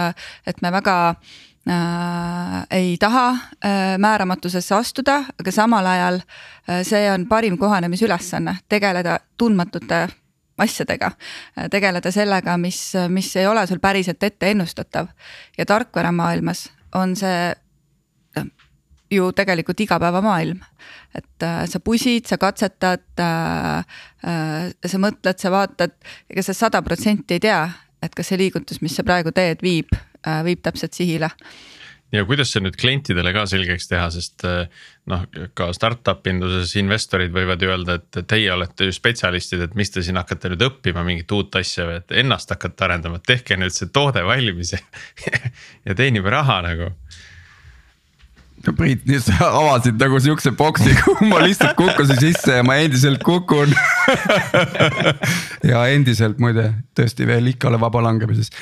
[0.48, 7.28] et me väga äh, ei taha äh, määramatusesse astuda, aga samal ajal äh, see on
[7.28, 10.08] parim kohanemisülesanne, tegeleda tundmatute
[10.63, 11.10] asjadega,
[11.74, 12.78] tegeleda sellega, mis,
[13.10, 15.08] mis ei ole sul päriselt ette ennustatav.
[15.58, 17.56] Ja tarkvaramaailmas on see
[19.13, 20.62] ju tegelikult igapäevamaailm.
[21.13, 23.86] et äh, sa pusid, sa katsetad äh,,
[24.26, 25.93] äh, sa mõtled, sa vaatad,
[26.30, 27.62] ega sa sada protsenti ei tea,
[28.02, 31.30] et kas see liigutus, mis sa praegu teed, viib äh,, viib täpselt sihile
[32.13, 34.67] ja kuidas see nüüd klientidele ka selgeks teha, sest äh,
[35.10, 35.26] noh,
[35.58, 40.19] ka startup induses investorid võivad öelda, et teie olete ju spetsialistid, et mis te siin
[40.21, 44.23] hakkate nüüd õppima mingit uut asja või et ennast hakkate arendama, tehke nüüd see toode
[44.28, 44.82] valmis ja,
[45.88, 46.91] ja teenime raha nagu
[48.71, 53.23] Priit, nüüd sa avasid nagu siukse boksi, kuhu ma lihtsalt kukkusin sisse ja ma endiselt
[53.23, 53.73] kukun.
[55.63, 58.49] Ja endiselt muide tõesti veel ikka olen vabalangemises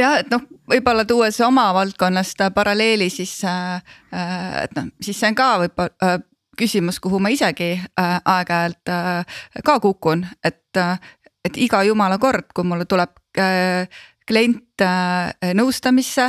[0.00, 3.76] jah, et noh, võib-olla tuues oma valdkonnast paralleeli, siis äh,
[4.14, 6.18] äh, et noh, siis see on ka võib-olla äh,
[6.58, 10.98] küsimus, kuhu ma isegi äh, aeg-ajalt äh, ka kukun, et äh,,
[11.46, 13.86] et iga jumala kord, kui mulle tuleb äh,
[14.26, 16.26] klient äh, nõustamisse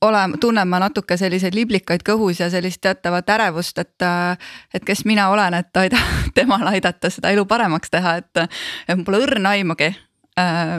[0.00, 4.08] olema, tunnen ma natuke selliseid liblikaid kõhus ja sellist teatavat ärevust, et.
[4.74, 6.00] et kes mina olen, et aida,
[6.38, 8.44] temal aidata seda elu paremaks teha, et,
[8.88, 9.92] et mul pole õrna aimugi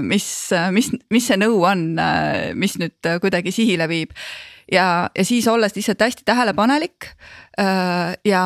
[0.01, 0.27] mis,
[0.71, 1.81] mis, mis see nõu on,
[2.55, 4.13] mis nüüd kuidagi sihile viib.
[4.71, 7.09] ja, ja siis olles lihtsalt hästi tähelepanelik
[8.25, 8.43] ja,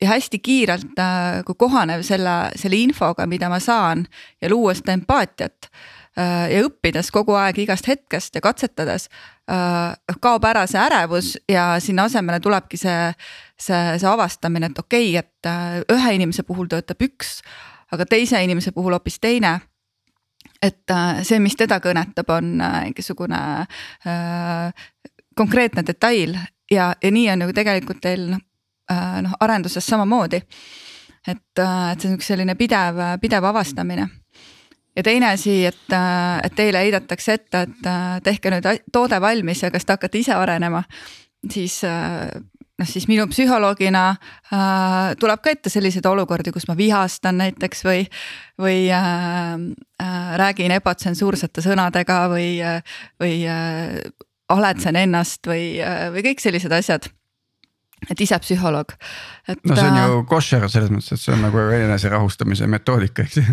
[0.00, 1.02] ja hästi kiirelt
[1.46, 4.06] kui kohanev selle, selle infoga, mida ma saan
[4.42, 5.70] ja luua seda empaatiat
[6.16, 9.10] ja õppides kogu aeg igast hetkest ja katsetades
[9.46, 13.12] Äh, kaob ära see ärevus ja sinna asemele tulebki see,
[13.54, 17.44] see, see avastamine, et okei okay,, et äh, ühe inimese puhul töötab üks,
[17.94, 19.52] aga teise inimese puhul hoopis teine
[20.58, 23.38] et äh, see, mis teda kõnetab, on mingisugune
[24.10, 24.90] äh,
[25.38, 26.34] konkreetne detail
[26.66, 28.42] ja, ja nii on ju tegelikult teil noh
[28.90, 30.42] äh,, noh arenduses samamoodi.
[31.22, 34.10] et, et see on üks selline pidev, pidev avastamine
[34.96, 39.62] ja teine asi, et, äh, et teile heidetakse ette, et äh, tehke nüüd toode valmis
[39.62, 40.82] ja kas te hakkate ise arenema,
[41.52, 42.30] siis äh,
[42.78, 48.06] noh, siis minu psühholoogina äh, tuleb ka ette selliseid olukordi, kus ma vihastan näiteks või,
[48.60, 49.56] või äh,
[50.02, 54.00] äh, räägin ebatsensuursete sõnadega või äh,, või äh,
[54.52, 57.10] aletsen ennast või äh,, või kõik sellised asjad.
[58.12, 58.92] Et ise psühholoog,
[59.48, 59.60] et.
[59.64, 63.38] no see on ju koššer selles mõttes, et see on nagu enese rahustamise metoodika, eks
[63.40, 63.44] ju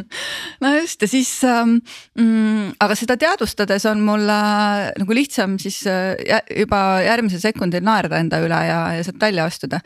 [0.62, 1.76] no just ja siis ähm,
[2.18, 8.20] mm,, aga seda teadvustades on mul äh, nagu lihtsam siis äh, juba järgmisel sekundil naerda
[8.22, 9.82] enda üle ja, ja sealt välja astuda.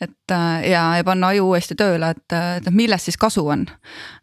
[0.00, 3.66] et äh, ja, ja panna aju uuesti tööle, et, et noh, millest siis kasu on.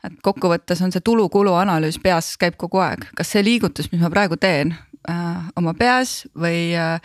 [0.05, 4.13] et kokkuvõttes on see tulu-kulu analüüs peas käib kogu aeg, kas see liigutus, mis ma
[4.13, 6.97] praegu teen, Äh, oma peas või, äh,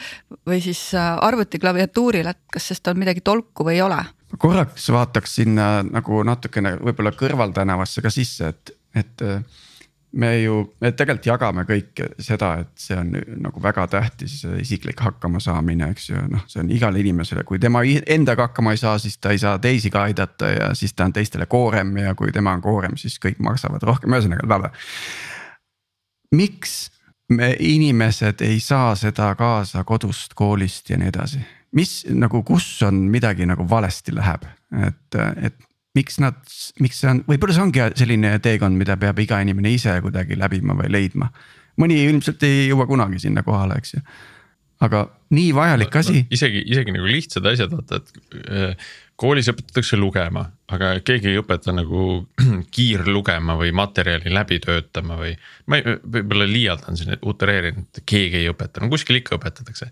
[0.48, 3.98] või siis äh, arvuti klaviatuuril, et kas sest on midagi tolku või ei ole.
[4.38, 9.26] korraks vaataks sinna nagu natukene võib-olla kõrvaltänavasse ka sisse, et, et
[10.12, 15.90] me ju, me tegelikult jagame kõik seda, et see on nagu väga tähtis isiklik hakkamasaamine,
[15.94, 19.34] eks ju, noh, see on igale inimesele, kui tema endaga hakkama ei saa, siis ta
[19.34, 22.64] ei saa teisi ka aidata ja siis ta on teistele koorem ja kui tema on
[22.64, 24.72] koorem, siis kõik maksavad rohkem, ühesõnaga.
[26.34, 26.90] miks
[27.30, 31.40] me inimesed ei saa seda kaasa kodust, koolist ja nii edasi.
[31.76, 34.46] Mis nagu, kus on midagi nagu valesti läheb,
[34.88, 35.58] et, et
[35.96, 36.38] miks nad,
[36.82, 40.76] miks see on, võib-olla see ongi selline teekond, mida peab iga inimene ise kuidagi läbima
[40.78, 41.30] või leidma.
[41.80, 44.02] mõni ilmselt ei jõua kunagi sinna kohale, eks ju.
[44.86, 45.04] aga
[45.34, 46.24] nii vajalik asi.
[46.30, 48.76] isegi, isegi nagu lihtsad asjad, vaata, et
[49.20, 52.06] koolis õpetatakse lugema, aga keegi ei õpeta nagu
[52.74, 55.34] kiirlugema või materjali läbi töötama või.
[55.66, 59.90] ma võib-olla liialdan siin, utreerin, et keegi ei õpeta, no kuskil ikka õpetatakse.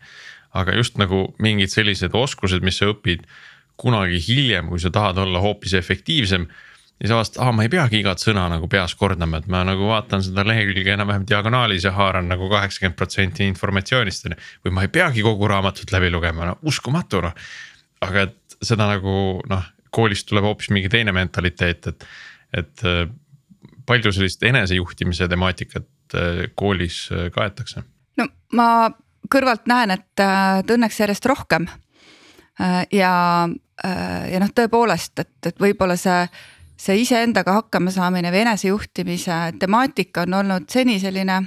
[0.57, 3.27] Aga just nagu mingid sellised oskused, mis sa õpid
[3.79, 6.49] kunagi hiljem, kui sa tahad olla hoopis efektiivsem.
[6.99, 9.87] ja sa avastad, aa, ma ei peagi igat sõna nagu peas kordama, et ma nagu
[9.87, 14.41] vaatan seda lehekülge enam-vähem diagonaalis ja haaran nagu kaheksakümmend protsenti informatsioonist on ju.
[14.67, 17.37] või ma ei peagi kogu raamatut läbi lugema, no uskumatu noh.
[18.03, 22.09] aga et seda nagu noh, koolist tuleb hoopis mingi teine mentaliteet, et,
[22.53, 23.05] et äh,
[23.87, 27.85] palju sellist enesejuhtimise temaatikat äh, koolis äh, kaetakse?
[28.19, 28.27] no
[28.59, 28.91] ma
[29.31, 31.69] kõrvalt näen, et, et õnneks järjest rohkem.
[32.93, 33.13] ja,
[34.33, 36.25] ja noh, tõepoolest, et, et võib-olla see,
[36.77, 41.43] see iseendaga hakkama saamine või enesejuhtimise temaatika on olnud seni selline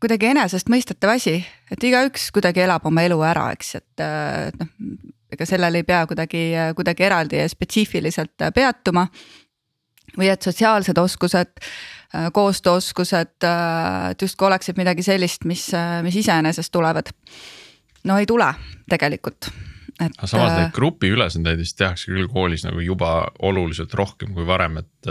[0.00, 4.04] kuidagi enesestmõistetav asi, et igaüks kuidagi elab oma elu ära, eks, et
[4.60, 4.70] noh
[5.34, 6.42] ega sellel ei pea kuidagi,
[6.76, 9.06] kuidagi eraldi ja spetsiifiliselt peatuma.
[10.18, 11.52] või et sotsiaalsed oskused,
[12.34, 15.68] koostööoskused, et justkui oleksid midagi sellist, mis,
[16.02, 17.12] mis iseenesest tulevad.
[18.04, 18.48] no ei tule
[18.90, 19.50] tegelikult
[20.00, 20.16] et.
[20.16, 23.12] aga samas neid grupiülesandeid vist tehakse küll koolis nagu juba
[23.46, 25.10] oluliselt rohkem kui varem, et.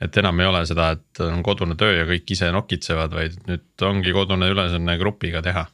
[0.00, 3.84] et enam ei ole seda, et on kodune töö ja kõik ise nokitsevad, vaid nüüd
[3.84, 5.66] ongi kodune ülesanne grupiga teha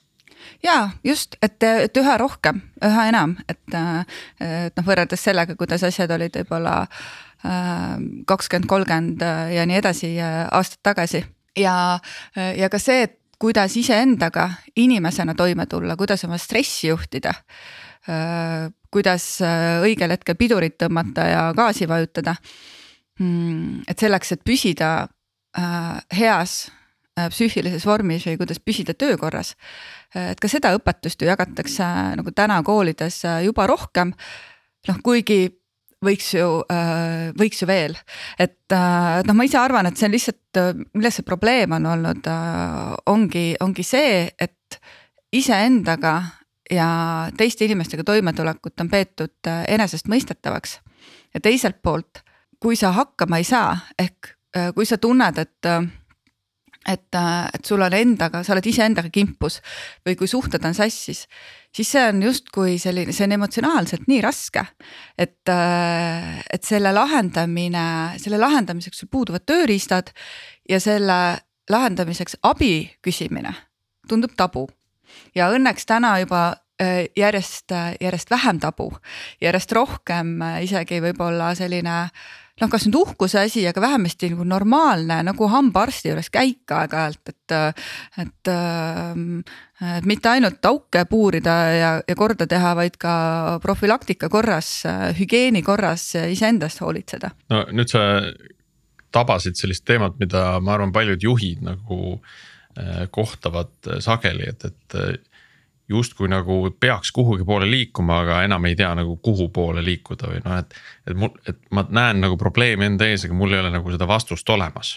[0.65, 3.61] ja just, et, et üha rohkem, üha enam, et,
[4.41, 9.23] et noh, võrreldes sellega, kuidas asjad olid võib-olla äh, kakskümmend, kolmkümmend
[9.55, 11.21] ja nii edasi aastat tagasi
[11.59, 11.99] ja,
[12.35, 14.49] ja ka see, et kuidas iseendaga
[14.81, 17.35] inimesena toime tulla, kuidas oma stressi juhtida.
[18.09, 22.37] Äh, kuidas äh, õigel hetkel pidurit tõmmata ja gaasi vajutada.
[23.21, 25.09] Hmm, et selleks, et püsida
[26.13, 26.67] heas
[27.17, 29.55] psüühilises vormis või kuidas püsida töökorras
[30.17, 31.87] et ka seda õpetust ju jagatakse
[32.19, 34.13] nagu täna koolides äh, juba rohkem.
[34.89, 35.49] noh, kuigi
[36.05, 37.97] võiks ju, äh, võiks ju veel,
[38.39, 40.61] et äh, noh, ma ise arvan, et see on lihtsalt,
[40.95, 42.31] milles see probleem on olnud,
[43.13, 44.81] ongi, ongi see, et
[45.37, 46.17] iseendaga
[46.73, 46.89] ja
[47.37, 50.81] teiste inimestega toimetulekut on peetud enesestmõistetavaks.
[51.35, 52.25] ja teiselt poolt,
[52.61, 54.33] kui sa hakkama ei saa, ehk
[54.75, 55.69] kui sa tunned, et
[56.87, 59.59] et, äh, et sul on endaga, sa oled iseendaga kimpus
[60.07, 61.25] või kui suhted on sassis,
[61.75, 64.65] siis see on justkui selline, see on emotsionaalselt nii raske.
[65.19, 70.13] et, äh, et selle lahendamine, selle lahendamiseks sul puuduvad tööriistad
[70.69, 71.39] ja selle
[71.71, 73.55] lahendamiseks abi küsimine
[74.09, 74.69] tundub tabu.
[75.35, 78.93] ja õnneks täna juba äh, järjest, järjest vähem tabu,
[79.41, 82.11] järjest rohkem isegi võib-olla selline äh,
[82.61, 87.57] noh, kas nüüd uhkuse asi, aga vähemasti nagu normaalne nagu hambaarsti juures käik aeg-ajalt, et,
[88.25, 88.53] et
[89.77, 93.15] et mitte ainult auke puurida ja, ja korda teha, vaid ka
[93.63, 94.71] profülaktika korras,
[95.19, 97.35] hügieeni korras iseendast hoolitseda.
[97.53, 98.07] no nüüd sa
[99.13, 104.99] tabasid sellist teemat, mida ma arvan, paljud juhid nagu eh, kohtavad sageli, et, et
[105.89, 110.41] justkui nagu peaks kuhugi poole liikuma, aga enam ei tea nagu kuhu poole liikuda või
[110.45, 110.79] noh, et.
[111.07, 114.09] et mul, et ma näen nagu probleemi enda ees, aga mul ei ole nagu seda
[114.09, 114.97] vastust olemas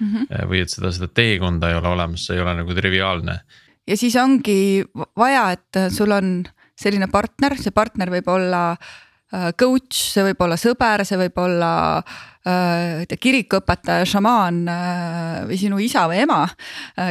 [0.00, 0.06] mm.
[0.06, 0.46] -hmm.
[0.48, 3.40] või et seda, seda teekonda ei ole olemas, see ei ole nagu triviaalne.
[3.86, 4.84] ja siis ongi
[5.16, 6.40] vaja, et sul on
[6.80, 11.72] selline partner, see partner võib olla äh, coach, see võib olla sõber, see võib olla
[11.98, 16.42] äh, kirikuõpetaja, šamaan äh, või sinu isa või ema,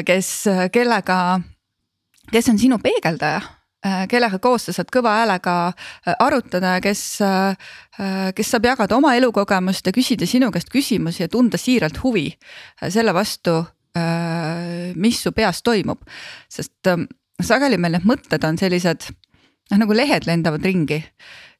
[0.06, 0.32] kes,
[0.74, 1.40] kellega,
[2.32, 3.42] kes on sinu peegeldaja
[4.12, 5.54] kellega koos sa saad kõva häälega
[6.20, 7.04] arutada ja kes,
[8.36, 12.28] kes saab jagada oma elukogemust ja küsida sinu käest küsimusi ja tunda siiralt huvi
[12.90, 13.62] selle vastu,
[15.00, 16.04] mis su peas toimub.
[16.52, 16.92] sest
[17.40, 19.08] sageli meil need mõtted on sellised
[19.72, 21.00] noh, nagu lehed lendavad ringi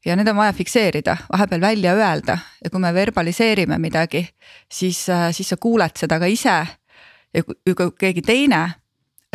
[0.06, 4.26] ja need on vaja fikseerida, vahepeal välja öelda ja kui me verbaliseerime midagi,
[4.72, 6.60] siis, äh, siis sa kuuled seda ka ise.
[7.34, 8.72] ja kui keegi teine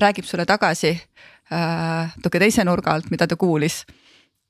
[0.00, 3.85] räägib sulle tagasi äh, natuke teise nurga alt, mida ta kuulis,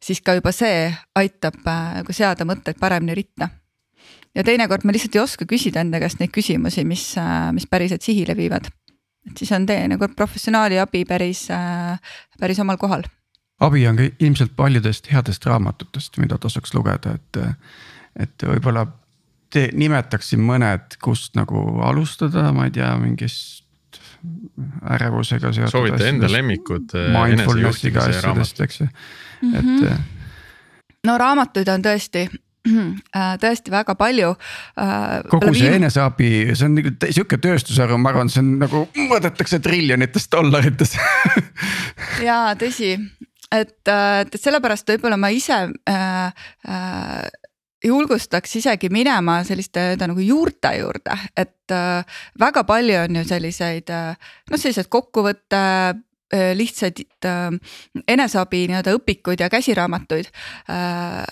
[0.02, 3.48] siis ka juba see aitab äh, nagu seada mõtteid paremini ritta.
[4.34, 7.12] ja teinekord me lihtsalt ei oska küsida enda käest neid küsimusi, mis,
[7.52, 8.70] mis päriselt sihile viivad
[9.30, 11.98] et siis on teinekord professionaali abi päris, äh,
[12.40, 13.04] päris omal kohal.
[13.60, 17.38] abi on ka ilmselt paljudest headest raamatutest, mida tasuks lugeda, et,
[18.20, 18.86] et võib-olla
[19.54, 23.63] te nimetaksin mõned, kust nagu alustada, ma ei tea, mingist
[24.96, 25.70] ärevusega seotud.
[25.70, 26.94] soovita enda lemmikud.
[26.94, 28.88] Äh, mindfulness'iga asjadest, eks ju,
[29.54, 29.78] et mm.
[29.78, 30.90] -hmm.
[31.06, 32.28] no raamatuid on tõesti
[33.14, 34.32] Äh, tõesti väga palju.
[34.80, 35.82] Äh, kogu see viim...
[35.82, 40.96] eneseabi, see on nagu sihuke tööstusharu, ma arvan, see on nagu mõõdetakse triljonites dollarites
[42.28, 42.94] ja tõsi,
[43.52, 45.60] et, äh, et sellepärast võib-olla ma ise
[45.90, 47.43] äh, äh,
[47.84, 54.58] julgustaks isegi minema selliste nagu juurte juurde, et äh, väga palju on ju selliseid noh,
[54.58, 55.62] selliseid kokkuvõtte
[56.34, 61.24] lihtsaid äh, eneseabi nii-öelda õpikuid ja käsiraamatuid äh,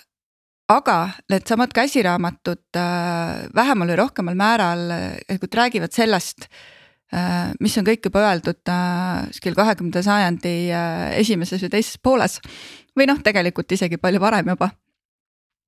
[0.73, 0.99] aga
[1.31, 4.85] needsamad käsiraamatud äh, vähemal või rohkemal määral
[5.27, 6.47] tegelikult räägivad sellest,
[7.15, 10.55] äh, mis on kõik juba öeldud äh, kuskil kahekümnenda sajandi
[11.21, 12.39] esimeses või teises pooles
[12.99, 14.73] või noh, tegelikult isegi palju varem juba.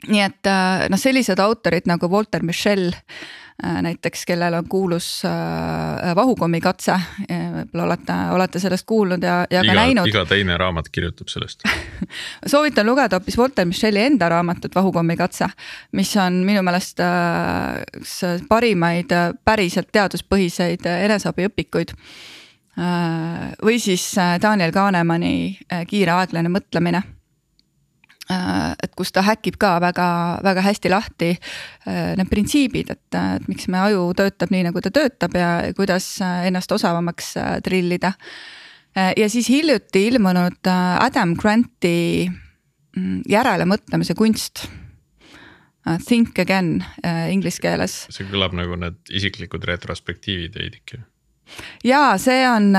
[0.09, 0.53] Nii et
[0.91, 2.93] noh, sellised autorid nagu Walter Michel
[3.63, 6.97] Äh, näiteks, kellel on kuulus äh, vahukommi katse,
[7.29, 10.11] võib-olla olete, olete sellest kuulnud ja, ja iga, ka näinud.
[10.11, 11.63] iga teine raamat kirjutab sellest
[12.51, 15.47] soovitan lugeda hoopis Walter Micheli enda raamatut Vahukommi katse,
[15.95, 18.19] mis on minu meelest äh, üks
[18.51, 19.15] parimaid
[19.47, 21.95] päriselt teaduspõhiseid eneseabiõpikuid.
[23.63, 27.14] või siis Daniel Kahnemani Kiire aeglane mõtlemine Äh,
[28.31, 33.91] et kus ta häkib ka väga-väga hästi lahti äh, need printsiibid, et, et miks meie
[33.91, 38.15] aju töötab nii, nagu ta töötab ja kuidas ennast osavamaks äh, trillida.
[38.95, 42.29] ja siis hiljuti ilmunud Adam Granti
[42.97, 44.69] mm, järelemõtlemise kunst.
[46.07, 46.79] Think again
[47.29, 48.07] inglise keeles.
[48.09, 51.03] see kõlab nagu need isiklikud retrospektiivid veidike
[51.85, 52.73] ja see on,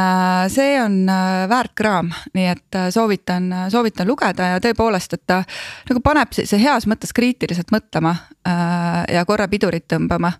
[0.51, 5.41] see on äh, väärt kraam, nii et äh, soovitan, soovitan lugeda ja tõepoolest, et ta
[5.89, 10.34] nagu paneb sellise heas mõttes kriitiliselt mõtlema äh, ja korra pidurit tõmbama,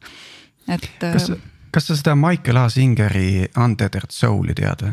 [0.68, 0.90] et.
[1.00, 1.32] kas,
[1.72, 2.68] kas sa seda Michael A.
[2.70, 4.88] Singeri Untethered Soul'i tead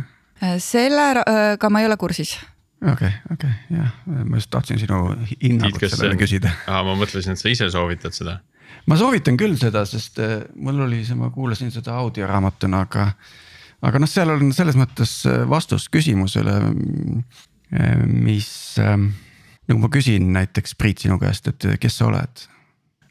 [0.59, 2.35] sellega ma ei ole kursis.
[2.83, 5.05] Okei okay,, okei okay, jah, ma just tahtsin sinu
[5.39, 6.51] hinnangut sellele küsida.
[6.67, 8.41] aa, ma mõtlesin, et sa ise soovitad seda
[8.89, 13.09] ma soovitan küll seda, sest äh, mul oli see, ma kuulasin seda audioraamatuna, aga.
[13.83, 16.57] aga noh, seal on selles mõttes äh, vastus küsimusele,
[17.73, 22.47] äh, mis nagu ma küsin näiteks Priit sinu käest, et kes sa oled?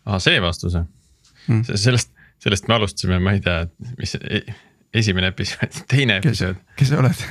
[0.06, 3.66] aa, see vastus hmm., sellest, sellest me alustasime, ma ei tea,
[4.00, 4.42] mis e,
[4.98, 6.60] esimene episood, teine episood.
[6.80, 7.28] kes sa oled?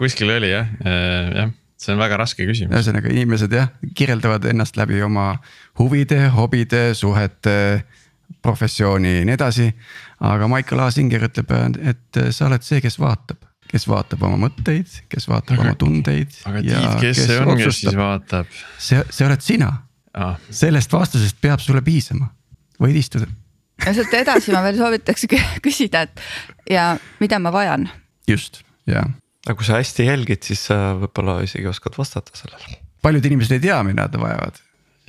[0.00, 2.74] kuskil oli jah, jah see on väga raske küsimus.
[2.76, 5.32] ühesõnaga inimesed jah, kirjeldavad ennast läbi oma
[5.80, 7.84] huvide, hobide, suhete,
[8.44, 9.68] professiooni ja nii edasi.
[10.20, 11.54] aga Michael A Singer ütleb,
[11.92, 13.40] et sa oled see, kes vaatab,
[13.70, 16.36] kes vaatab oma mõtteid, kes vaatab aga, oma tundeid.
[16.50, 18.50] aga Tiit, kes see on, kes siis vaatab?
[18.78, 19.70] see, see oled sina
[20.14, 20.36] ah..
[20.50, 22.28] sellest vastusest peab sulle piisama,
[22.82, 23.30] võid istuda.
[23.86, 25.26] ja sealt edasi ma veel soovitaks
[25.64, 26.92] küsida, et ja
[27.24, 27.88] mida ma vajan.
[28.28, 29.08] just, ja
[29.50, 32.78] aga kui sa hästi jälgid, siis sa võib-olla isegi oskad vastata sellele.
[33.02, 34.60] paljud inimesed ei tea, mida nad vajavad.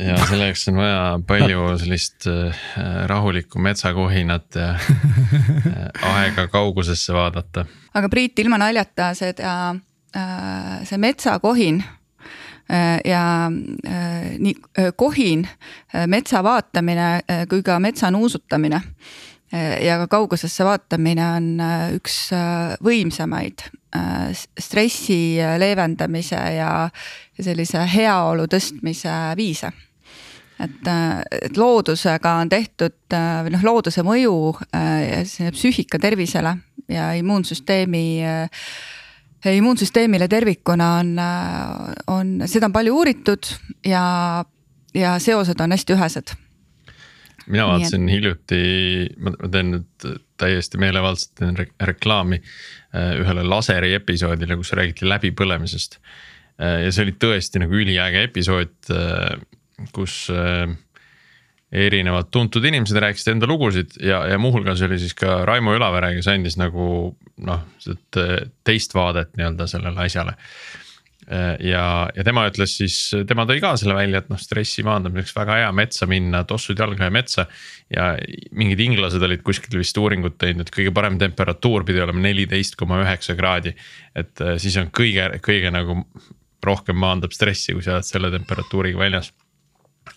[0.02, 2.66] ja selleks on vaja palju sellist äh,
[3.12, 7.68] rahulikku metsakohinat ja äh, aega kaugusesse vaadata.
[7.94, 9.56] aga Priit, ilma naljata seda,
[10.18, 11.84] äh, see metsakohin
[13.04, 14.54] ja nii
[14.96, 15.42] kohin,
[16.08, 17.08] metsa vaatamine
[17.52, 18.80] kui ka metsa nuusutamine
[19.52, 21.48] ja ka kaugusesse vaatamine on
[21.98, 22.18] üks
[22.84, 26.88] võimsamaid Äh, stressi leevendamise ja,
[27.36, 29.72] sellise heaolu tõstmise viise.
[30.62, 34.54] et, äh, et loodusega on tehtud äh, või noh, looduse mõju
[35.52, 36.54] psüühika tervisele
[36.88, 38.04] ja immuunsüsteemi
[39.52, 41.12] immuunsüsteemile tervikuna on,
[42.08, 43.52] on, seda on palju uuritud
[43.84, 44.46] ja,
[44.94, 46.36] ja seosed on hästi ühesed
[47.48, 48.14] mina vaatasin et...
[48.16, 48.62] hiljuti,
[49.24, 50.10] ma teen nüüd
[50.42, 56.00] täiesti meelevaldselt teen re reklaami äh, ühele laseri episoodile, kus räägiti läbipõlemisest.
[56.62, 59.36] Äh, ja see oli tõesti nagu üliäge episood, äh,
[59.96, 60.28] kus
[61.72, 66.28] erinevad tuntud inimesed rääkisid enda lugusid ja, ja muuhulgas oli siis ka Raimo Ülavere, kes
[66.30, 66.86] andis nagu
[67.42, 67.62] noh,
[68.68, 70.36] teist vaadet nii-öelda sellele asjale
[71.30, 71.84] ja,
[72.16, 72.96] ja tema ütles siis,
[73.30, 77.08] tema tõi ka selle välja, et noh, stressi maandamiseks väga hea metsa minna, tossud jalga
[77.08, 77.46] ja metsa.
[77.94, 78.08] ja
[78.58, 83.02] mingid inglased olid kuskil vist uuringut teinud, et kõige parem temperatuur pidi olema neliteist koma
[83.04, 83.76] üheksa kraadi.
[84.16, 86.02] et äh, siis on kõige, kõige nagu
[86.66, 89.32] rohkem maandab stressi, kui sa oled selle temperatuuriga väljas.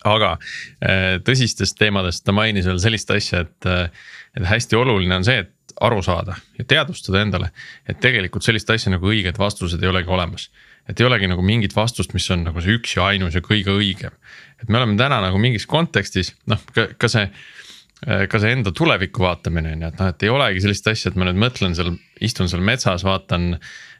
[0.03, 0.35] aga
[0.81, 3.91] äh, tõsistest teemadest ta mainis veel sellist asja, et,
[4.35, 7.51] et hästi oluline on see, et aru saada ja teadvustada endale,
[7.87, 10.49] et tegelikult sellist asja nagu õiged vastused ei olegi olemas
[10.89, 13.73] et ei olegi nagu mingit vastust, mis on nagu see üks ja ainus ja kõige
[13.73, 14.15] õigem.
[14.61, 17.29] et me oleme täna nagu mingis kontekstis noh, ka, ka see
[18.05, 21.17] ka see enda tuleviku vaatamine on ju, et noh, et ei olegi sellist asja, et
[21.17, 23.55] ma nüüd mõtlen seal, istun seal metsas, vaatan.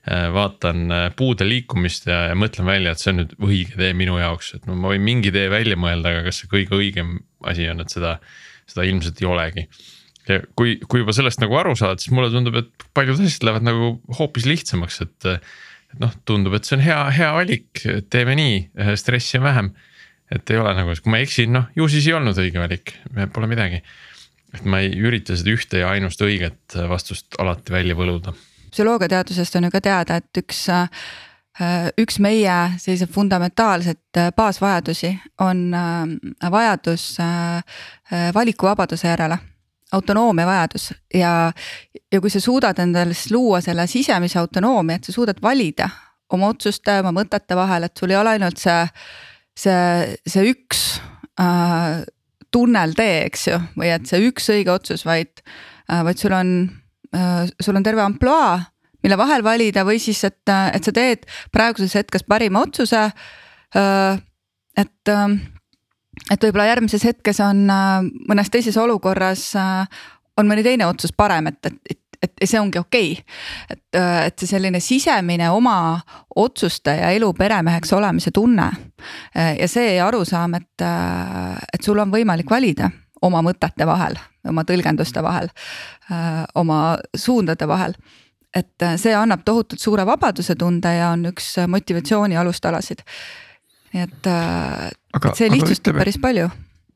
[0.06, 4.52] vaatan puude liikumist ja, ja mõtlen välja, et see on nüüd õige tee minu jaoks,
[4.54, 7.16] et no ma võin mingi tee välja mõelda, aga kas see kõige õigem
[7.50, 8.12] asi on, et seda,
[8.70, 9.64] seda ilmselt ei olegi
[10.30, 13.66] ja kui, kui juba sellest nagu aru saad, siis mulle tundub, et paljud asjad lähevad
[13.66, 15.30] nagu hoopis lihtsamaks, et
[16.02, 18.58] noh, tundub, et see on hea, hea valik, teeme nii,
[19.00, 19.70] stressi on vähem.
[20.34, 22.96] et ei ole nagu, kui ma eksin, noh ju siis ei olnud õige valik,
[23.34, 23.82] pole midagi.
[24.56, 28.34] et ma ei ürita seda ühte ja ainust õiget vastust alati välja võluda.
[28.72, 30.68] psühholoogiateadusest on ju ka teada, et üks
[31.96, 35.70] üks meie selliseid fundamentaalseid baasvajadusi on
[36.52, 37.06] vajadus
[38.36, 39.38] valikuvabaduse järele
[39.94, 41.52] autonoomia vajadus ja,
[42.12, 45.90] ja kui sa suudad endale siis luua selle sisemise autonoomia, et sa suudad valida
[46.34, 48.82] oma otsuste, oma mõtete vahel, et sul ei ole ainult see,
[49.58, 50.86] see, see üks
[51.42, 52.02] äh,
[52.56, 56.56] tunneltee, eks ju, või et see üks õige otsus, vaid äh,, vaid sul on
[57.16, 58.58] äh,, sul on terve ampluaa,
[59.06, 64.24] mille vahel valida või siis, et, et sa teed praeguses hetkes parima otsuse äh,.
[64.76, 65.38] et äh,
[66.32, 68.00] et võib-olla järgmises hetkes on äh,
[68.30, 70.02] mõnes teises olukorras äh,
[70.38, 73.34] on mõni teine otsus parem, et, et, et et see ongi okei okay..
[73.70, 76.00] et, äh, et see selline sisemine oma
[76.42, 78.70] otsuste ja elu peremeheks olemise tunne
[79.36, 80.86] ja see arusaam, et,
[81.76, 82.90] et sul on võimalik valida
[83.22, 84.16] oma mõtete vahel,
[84.48, 85.52] oma tõlgenduste vahel,
[86.56, 86.80] oma
[87.14, 87.94] suundade vahel.
[88.56, 93.04] et see annab tohutult suure vabaduse tunde ja on üks motivatsiooni alustalasid
[93.96, 96.50] nii et, äh, et see lihtsustab ütleme, päris palju.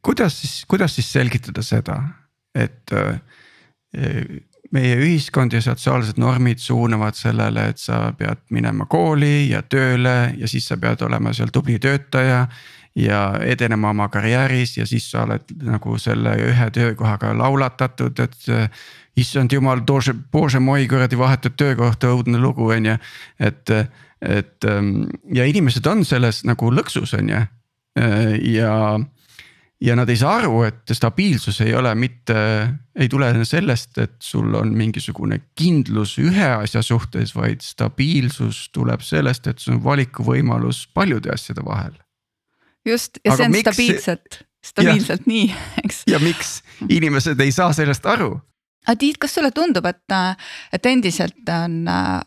[0.04, 2.00] kuidas siis, kuidas siis selgitada seda,
[2.56, 3.22] et äh,
[4.76, 10.50] meie ühiskond ja sotsiaalsed normid suunavad sellele, et sa pead minema kooli ja tööle ja
[10.52, 12.48] siis sa pead olema seal tubli töötaja.
[12.96, 18.66] ja edenema oma karjääris ja siis sa oled nagu selle ühe töökohaga laulatatud, et äh,
[19.20, 23.00] issand jumal, bože moi kuradi vahetut töökohta, õudne lugu on ju,
[23.40, 23.76] et
[24.22, 27.40] et ähm, ja inimesed on selles nagu lõksus, on ju.
[28.00, 29.00] Äh, ja,
[29.82, 32.36] ja nad ei saa aru, et stabiilsus ei ole mitte,
[33.00, 39.48] ei tule sellest, et sul on mingisugune kindlus ühe asja suhtes, vaid stabiilsus tuleb sellest,
[39.48, 41.96] et sul on valikuvõimalus paljude asjade vahel.
[42.86, 43.68] just ja Aga see on miks...
[43.70, 45.48] stabiilselt, stabiilselt ja, nii,
[45.86, 46.04] eks.
[46.08, 46.60] ja miks
[46.90, 48.36] inimesed ei saa sellest aru?
[48.90, 50.18] Aga Tiit, kas sulle tundub, et,
[50.74, 51.84] et endiselt on,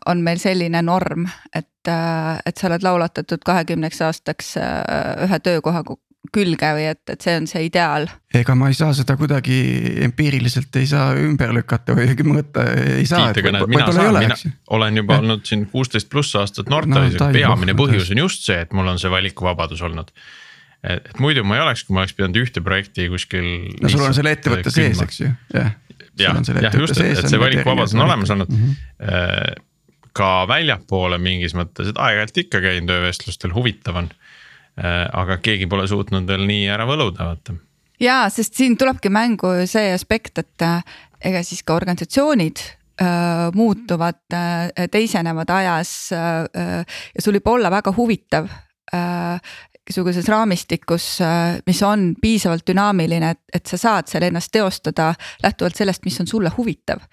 [0.07, 5.83] on meil selline norm, et, et sa oled laulatatud kahekümneks aastaks ühe töökoha
[6.31, 8.07] külge või et, et see on see ideaal?
[8.33, 9.57] ega ma ei saa seda kuidagi
[10.05, 13.33] empiiriliselt ei saa ümber lükata või mõõta ei saa.
[13.33, 14.37] Tiit, aga näed, mina saan, mina
[14.77, 15.25] olen juba ja.
[15.25, 19.01] olnud siin kuusteist pluss aastat Nortalis no,, peamine põhjus on just see, et mul on
[19.01, 20.13] see valikuvabadus olnud
[20.83, 23.49] et, et muidu ma ei oleks, kui ma oleks pidanud ühte projekti kuskil.
[23.83, 25.75] no sul on selle ettevõtte sees, eks ju, jah
[26.19, 28.73] jah, jah just, et, et see valikuvabadus on olemas olnud mm.
[28.99, 29.63] -hmm.
[30.13, 34.11] ka väljapoole mingis mõttes, et aeg-ajalt ikka käin töövestlustel, huvitav on.
[34.77, 37.53] Äh, aga keegi pole suutnud veel nii ära võluda, vaata.
[38.01, 40.79] ja, sest siin tulebki mängu see aspekt, et äh,
[41.21, 42.63] ega siis ka organisatsioonid
[43.53, 46.85] muutuvad äh, teisenevad ajas äh,
[47.15, 48.49] ja sul võib olla väga huvitav
[49.83, 55.13] mingisuguses raamistikus, äh, mis on piisavalt dünaamiline, et, et sa saad seal ennast teostada
[55.43, 57.03] lähtuvalt sellest, mis on sulle huvitav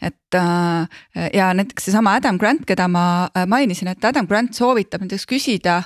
[0.00, 5.04] et äh, ja näiteks seesama Adam Grant, keda ma äh, mainisin, et Adam Grant soovitab
[5.04, 5.82] näiteks küsida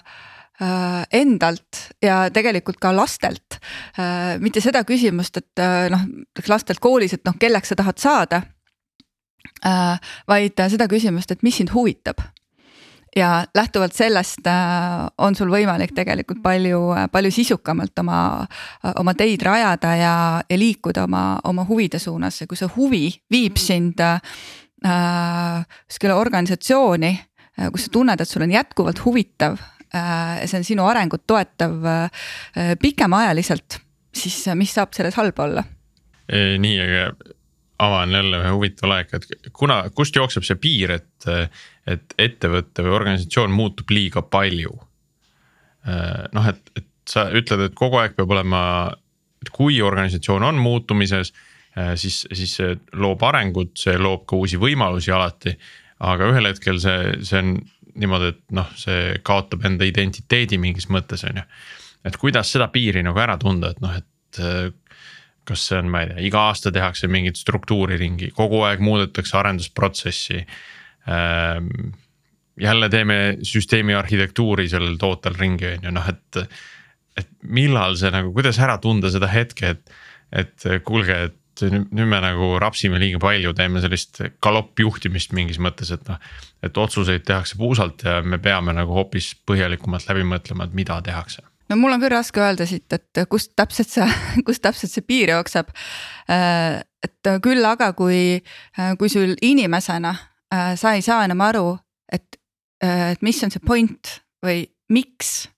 [1.10, 3.56] endalt ja tegelikult ka lastelt.
[4.38, 6.04] mitte seda küsimust, et noh,
[6.46, 8.42] lastelt koolis, et noh, kelleks sa tahad saada.
[10.28, 12.20] vaid seda küsimust, et mis sind huvitab
[13.16, 16.80] ja lähtuvalt sellest äh, on sul võimalik tegelikult palju,
[17.12, 18.20] palju sisukamalt oma,
[18.98, 20.14] oma teid rajada ja,
[20.48, 27.12] ja liikuda oma, oma huvide suunas ja kui see huvi viib sind äh, kuskile organisatsiooni,
[27.60, 29.60] äh, kus sa tunned, et sul on jätkuvalt huvitav
[29.92, 30.46] äh,.
[30.46, 33.80] see on sinu arengut toetav äh, pikemaajaliselt,
[34.14, 35.64] siis mis saab selles halba olla?
[36.32, 37.10] nii, aga
[37.82, 41.28] avan jälle ühe huvitava laeka, et kuna, kust jookseb see piir, et,
[41.90, 44.74] et ettevõte või organisatsioon muutub liiga palju.
[46.32, 48.62] noh, et, et sa ütled, et kogu aeg peab olema,
[49.42, 51.32] et kui organisatsioon on muutumises,
[51.98, 55.56] siis, siis see loob arengut, see loob ka uusi võimalusi alati.
[56.02, 57.56] aga ühel hetkel see, see on
[57.94, 61.44] niimoodi, et noh, see kaotab enda identiteedi mingis mõttes, on ju.
[62.08, 64.40] et kuidas seda piiri nagu ära tunda, et noh, et
[65.48, 69.36] kas see on, ma ei tea, iga aasta tehakse mingit struktuuri ringi, kogu aeg muudetakse
[69.40, 70.44] arendusprotsessi
[71.10, 71.92] ähm,.
[72.60, 76.42] jälle teeme süsteemi arhitektuuri sellel tootel ringi, on ju, noh, et.
[77.16, 79.90] et millal see nagu, kuidas ära tunda seda hetke, et,
[80.32, 86.08] et kuulge, et nüüd me nagu rapsime liiga palju, teeme sellist galoppjuhtimist mingis mõttes, et
[86.08, 86.20] noh.
[86.64, 91.44] et otsuseid tehakse puusalt ja me peame nagu hoopis põhjalikumalt läbi mõtlema, et mida tehakse
[91.72, 94.08] no mul on küll raske öelda siit, et kust täpselt see,
[94.46, 95.72] kust täpselt see piir jookseb.
[96.30, 98.38] Äh, et küll aga, kui,
[99.00, 100.12] kui sul inimesena
[100.54, 101.72] äh, sa ei saa enam aru,
[102.12, 102.38] et,
[102.84, 104.12] et mis on see point
[104.44, 105.48] või miks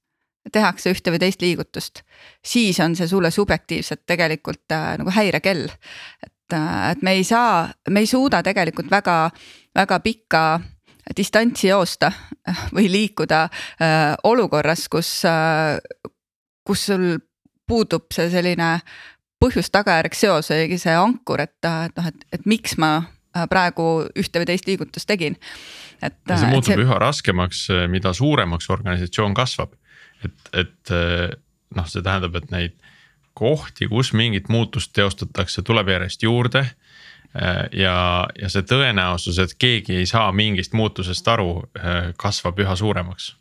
[0.53, 2.03] tehakse ühte või teist liigutust,
[2.45, 5.67] siis on see sulle subjektiivselt tegelikult äh, nagu häirekell.
[6.23, 6.57] et,
[6.91, 9.31] et me ei saa, me ei suuda tegelikult väga,
[9.75, 10.45] väga pikka
[11.17, 12.13] distantsi joosta
[12.77, 15.79] või liikuda äh, olukorras, kus äh,,
[16.65, 17.19] kus sul
[17.69, 18.79] puudub see selline
[19.41, 24.41] põhjus-tagajärg seos või see ankur, et, et noh, et, et miks ma äh, praegu ühte
[24.41, 25.37] või teist liigutust tegin.
[26.01, 26.17] et.
[26.29, 26.87] see muutub see...
[26.87, 29.77] üha raskemaks, mida suuremaks organisatsioon kasvab.
[30.25, 30.95] et, et
[31.75, 32.81] noh, see tähendab, et neid
[33.35, 36.93] kohti, kus mingit muutust teostatakse, tuleb järjest juurde Äh,
[37.72, 43.35] ja, ja see tõenäosus, et keegi ei saa mingist muutusest aru, äh, kasvab üha suuremaks.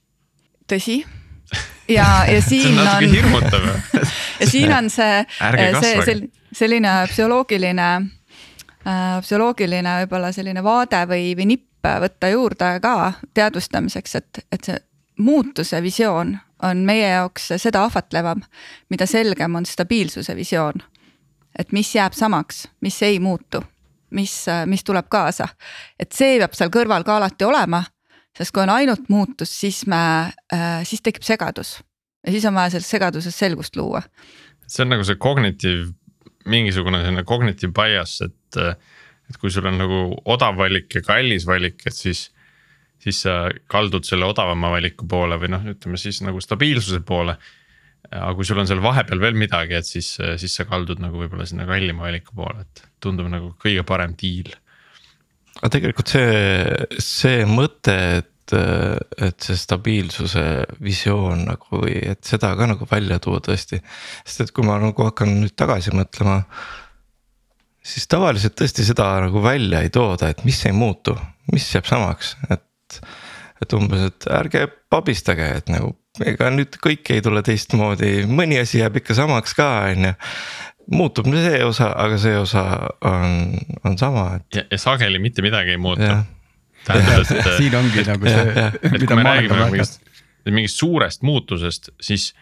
[0.69, 1.03] tõsi
[1.97, 2.73] ja, ja siin on.
[2.73, 3.67] see on natuke hirmutav
[4.39, 5.25] ja siin on see,
[5.79, 6.17] see, see
[6.53, 7.89] selline psühholoogiline
[8.87, 14.77] äh,, psühholoogiline võib-olla selline vaade või, või nipp võtta juurde ka teadvustamiseks, et, et see
[15.19, 18.39] muutuse visioon on meie jaoks seda ahvatlevam,
[18.89, 20.81] mida selgem on stabiilsuse visioon.
[21.59, 23.61] et mis jääb samaks, mis ei muutu
[24.15, 24.33] mis,
[24.69, 25.47] mis tuleb kaasa.
[25.99, 27.83] et see peab seal kõrval ka alati olema,
[28.37, 31.79] sest kui on ainult muutus, siis me, äh, siis tekib segadus
[32.23, 34.03] ja siis on vaja selles segaduses selgust luua.
[34.67, 35.89] see on nagu see kognitiv,
[36.49, 38.61] mingisugune selline cognitive bias, et,
[39.29, 42.29] et kui sul on nagu odav valik ja kallis valik, et siis
[43.03, 47.35] siis sa kaldud selle odavama valiku poole või noh, ütleme siis nagu stabiilsuse poole
[48.11, 51.47] aga kui sul on seal vahepeal veel midagi, et siis, siis sa kaldud nagu võib-olla
[51.49, 54.53] sinna kallima valiku poole, et tundub nagu kõige parem diil.
[55.59, 58.55] aga tegelikult see, see mõte, et,
[59.23, 60.45] et see stabiilsuse
[60.83, 63.81] visioon nagu või et seda ka nagu välja tuua tõesti.
[64.25, 66.41] sest et kui ma nagu hakkan nüüd tagasi mõtlema.
[67.83, 71.17] siis tavaliselt tõesti seda nagu välja ei tooda, et mis ei muutu,
[71.51, 73.03] mis jääb samaks, et
[73.63, 78.81] et umbes, et ärge pabistage, et nagu ega nüüd kõik ei tule teistmoodi, mõni asi
[78.81, 80.13] jääb ikka samaks ka, on ju
[80.91, 82.63] muutub see osa, aga see osa
[83.07, 83.53] on,
[83.83, 84.47] on sama, et.
[84.55, 86.09] ja, ja sageli mitte midagi ei muutu.
[86.83, 88.69] tähendab, et siin ongi nagu see.
[89.07, 90.01] kui me räägime nagu mingist,
[90.49, 92.33] mingist suurest muutusest, siis,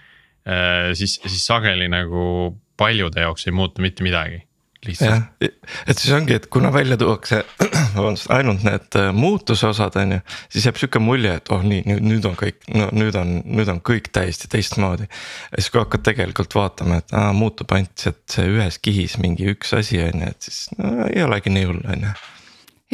[0.48, 4.42] äh, siis, siis sageli nagu paljude jaoks ei muutu mitte midagi
[4.86, 5.24] lihtsalt.
[5.42, 7.42] et siis ongi, et kuna välja tuuakse
[7.96, 11.84] vabandust, ainult need äh, muutuse osad on ju, siis jääb sihuke mulje, et oh nii,
[11.90, 15.10] nüüd, nüüd on kõik, no nüüd on, nüüd on kõik täiesti teistmoodi.
[15.10, 19.20] ja siis, kui hakkad tegelikult vaatama, et aa, muutub ainult see, et see ühes kihis
[19.22, 22.18] mingi üks asi on ju, et siis no ei olegi nii hull, on ju.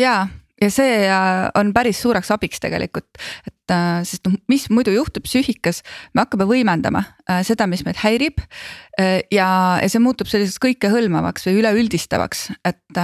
[0.04, 0.28] jaa
[0.62, 3.10] ja see äh, on päris suureks abiks tegelikult,
[3.48, 5.84] et äh, sest noh, mis muidu juhtub psüühikas,
[6.14, 8.42] me hakkame võimendama äh, seda, mis meid häirib.
[8.98, 9.48] ja,
[9.78, 13.02] ja see muutub selliseks kõikehõlmavaks või üleüldistavaks, et,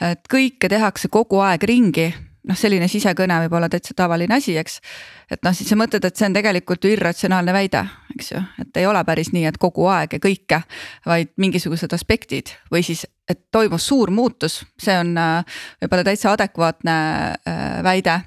[0.00, 2.06] et kõike tehakse kogu aeg ringi
[2.48, 4.78] noh, selline sisekõne võib olla täitsa tavaline asi, eks.
[5.30, 7.84] et noh, siis sa mõtled, et see on tegelikult ju irratsionaalne väide,
[8.16, 10.62] eks ju, et ei ole päris nii, et kogu aeg ja kõike,
[11.06, 16.96] vaid mingisugused aspektid või siis, et toimus suur muutus, see on äh, võib-olla täitsa adekvaatne
[17.48, 18.20] äh, väide.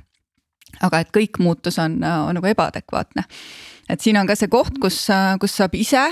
[0.83, 3.23] aga et kõik muutus on, on nagu ebaadekvaatne.
[3.89, 5.07] et siin on ka see koht, kus,
[5.39, 6.03] kus saab ise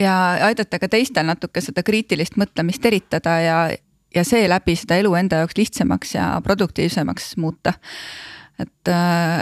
[0.00, 0.14] ja
[0.46, 3.56] aidata ka teistel natuke seda kriitilist mõtlemist eritada ja
[4.14, 7.72] ja seeläbi seda elu enda jaoks lihtsamaks ja produktiivsemaks muuta.
[8.58, 8.88] et,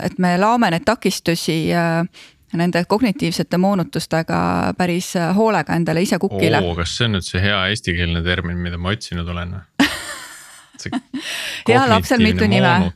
[0.03, 1.67] et me laome neid takistusi
[2.59, 4.41] nende kognitiivsete moonutustega
[4.79, 6.63] päris hoolega endale ise kukile.
[6.77, 9.55] kas see on nüüd see hea eestikeelne termin, mida ma otsinud olen
[11.69, 12.93] hea lapsel mitu nime.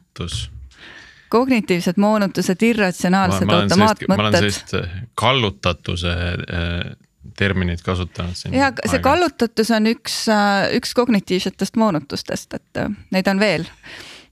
[1.29, 4.09] kognitiivsed moonutused, irratsionaalsed automaatmõtted.
[4.09, 4.75] ma olen sellist
[5.19, 6.95] kallutatuse äh,
[7.37, 8.55] terminit kasutanud siin.
[8.55, 13.67] ja see kallutatus on üks, äh, üks kognitiivsetest moonutustest, et äh, neid on veel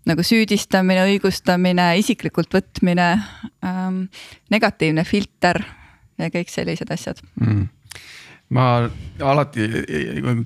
[0.08, 3.12] nagu süüdistamine, õigustamine, isiklikult võtmine
[3.64, 4.04] ähm,,
[4.50, 5.62] negatiivne filter
[6.18, 7.70] ja kõik sellised asjad mm
[8.52, 8.90] ma
[9.20, 9.68] alati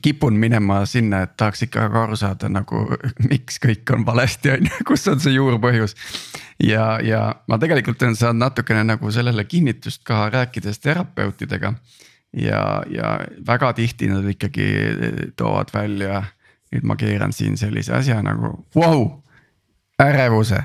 [0.03, 2.85] kipun minema sinna, et tahaks ikka ka aru saada nagu
[3.31, 5.97] miks kõik on valesti, on ju, kus on see juurpõhjus.
[6.63, 11.75] ja, ja ma tegelikult olen saanud natukene nagu sellele kinnitust ka rääkides terapeutidega.
[12.37, 14.71] ja, ja väga tihti nad ikkagi
[15.37, 16.23] toovad välja,
[16.75, 19.07] nüüd ma keeran siin sellise asja nagu vau wow,,
[20.03, 20.65] ärevuse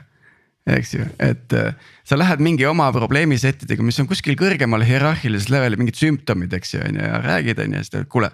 [0.70, 1.74] eks ju, et äh,
[2.06, 6.76] sa lähed mingi oma probleemi settidega, mis on kuskil kõrgemal hierarhilises levelil mingid sümptomid, eks
[6.76, 8.32] ju, on ju ja räägid, on ju, siis ta ütleb, kuule.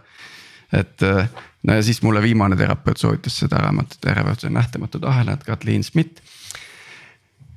[0.76, 1.30] et äh,
[1.64, 6.20] no ja siis mulle viimane terapeut soovitas seda raamatut Ärevuse nähtamatud ahelad, Katliin Schmidt.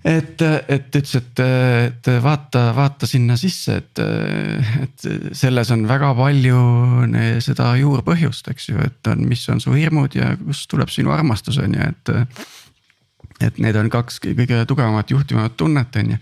[0.05, 0.39] et,
[0.69, 1.43] et ütles, et,
[1.89, 4.05] et vaata, vaata sinna sisse, et,
[4.85, 6.63] et selles on väga palju
[7.43, 11.59] seda juurpõhjust, eks ju, et on, mis on su hirmud ja kust tuleb sinu armastus,
[11.59, 12.15] on ju, et
[13.41, 16.19] et need on kaks kõige tugevamat juhtivamat tunnet, on ju.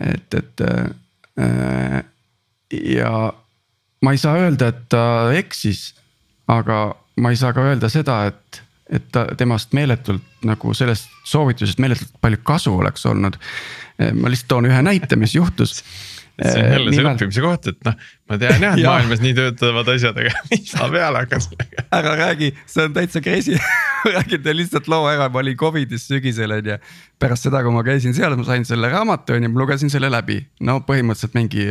[0.00, 2.00] et, et äh,
[2.72, 3.12] ja
[4.02, 5.02] ma ei saa öelda, et ta
[5.36, 5.92] eksis,
[6.48, 11.80] aga ma ei saa ka öelda seda, et, et ta temast meeletult nagu sellest soovitusest
[11.82, 13.36] meeletult palju kasu oleks olnud.
[14.14, 15.82] ma lihtsalt toon ühe näite, mis juhtus
[16.38, 17.94] see on jälle see õppimise koht, et noh,
[18.30, 18.92] ma tean jah, et ja.
[18.92, 21.86] maailmas nii töötavad asjad, aga mis ma peale hakkan sellega.
[21.98, 23.56] ära räägi, see on täitsa crazy
[24.16, 26.76] räägin teile lihtsalt loo ära, ma olin Covidis sügisel on ju.
[27.18, 30.12] pärast seda, kui ma käisin seal, ma sain selle raamatu on ju, ma lugesin selle
[30.12, 30.38] läbi.
[30.66, 31.66] no põhimõtteliselt mingi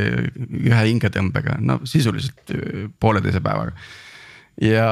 [0.65, 2.57] ühe hingetõmbega, no sisuliselt
[2.99, 3.75] pooleteise päevaga
[4.61, 4.89] ja,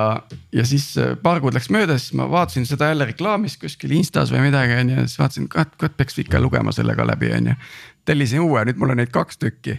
[0.53, 0.91] ja siis
[1.23, 4.93] paar kuud läks mööda, siis ma vaatasin seda jälle reklaamis kuskil Instas või midagi on
[4.93, 7.57] ju, siis vaatasin, et kurat peaks ikka lugema selle ka läbi, on ju
[8.05, 9.77] tellisin uue, nüüd mul on neid kaks tükki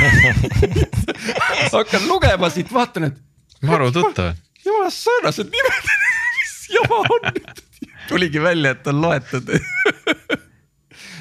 [1.74, 3.18] hakkan lugema siit, vaatan, et.
[3.62, 4.34] maru tuttav.
[4.64, 5.90] jumala sarnased nimed,
[6.38, 7.32] mis jama on
[8.08, 9.52] tuligi välja, et on loetud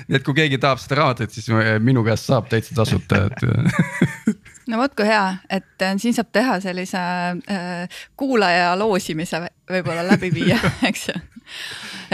[0.09, 1.49] nii et kui keegi tahab seda raamatut, siis
[1.85, 3.39] minu käest saab täitsa tasuta, et
[4.69, 10.31] no vot kui hea, et äh, siin saab teha sellise äh, kuulaja loosimise võib-olla läbi
[10.33, 11.17] viia, eks ju.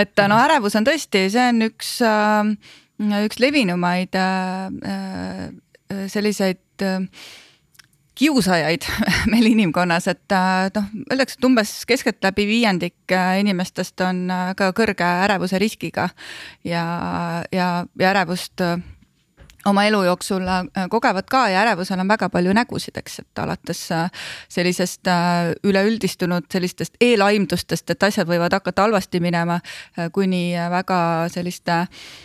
[0.01, 2.51] et no ärevus on tõesti, see on üks äh,
[2.99, 7.01] üks levinumaid äh, äh, selliseid äh,
[8.15, 8.87] kiusajaid
[9.31, 10.35] meil inimkonnas, et
[10.75, 16.07] noh, öeldakse, et umbes keskeltläbi viiendik inimestest on ka kõrge ärevuse riskiga
[16.63, 16.85] ja,
[17.51, 17.67] ja,
[17.99, 18.63] ja ärevust
[19.67, 20.47] oma elu jooksul
[20.93, 23.81] kogevad ka ja ärevusel on väga palju nägusid, eks, et alates
[24.47, 25.11] sellisest
[25.67, 29.59] üleüldistunud sellistest eelaimdustest, et asjad võivad hakata halvasti minema,
[30.15, 31.01] kuni väga
[31.35, 32.24] selliste äh, Äh,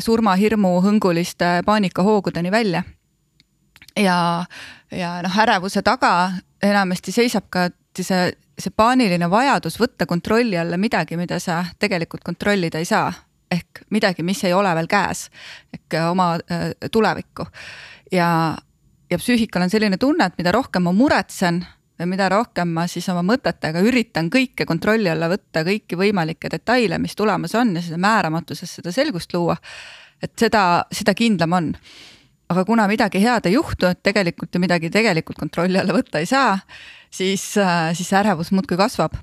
[0.00, 2.82] surmahirmu hõnguliste paanikahoogudeni välja.
[3.96, 4.44] ja,
[4.90, 6.32] ja noh, ärevuse taga
[6.62, 12.78] enamasti seisab ka see, see paaniline vajadus võtta kontrolli alla midagi, mida sa tegelikult kontrollida
[12.78, 13.12] ei saa.
[13.50, 15.30] ehk midagi, mis ei ole veel käes,
[15.72, 17.46] ehk oma äh, tulevikku.
[18.12, 18.56] ja,
[19.10, 21.64] ja psüühikal on selline tunne, et mida rohkem ma muretsen
[21.98, 26.98] või mida rohkem ma siis oma mõtetega üritan kõike kontrolli alla võtta, kõiki võimalikke detaile,
[27.02, 29.56] mis tulemas on ja seda määramatuses seda selgust luua.
[30.22, 31.74] et seda, seda kindlam on.
[32.48, 36.26] aga kuna midagi head ei juhtu, et tegelikult ju midagi tegelikult kontrolli alla võtta ei
[36.26, 36.58] saa,
[37.10, 37.54] siis,
[37.92, 39.14] siis ärevus muudkui kasvab.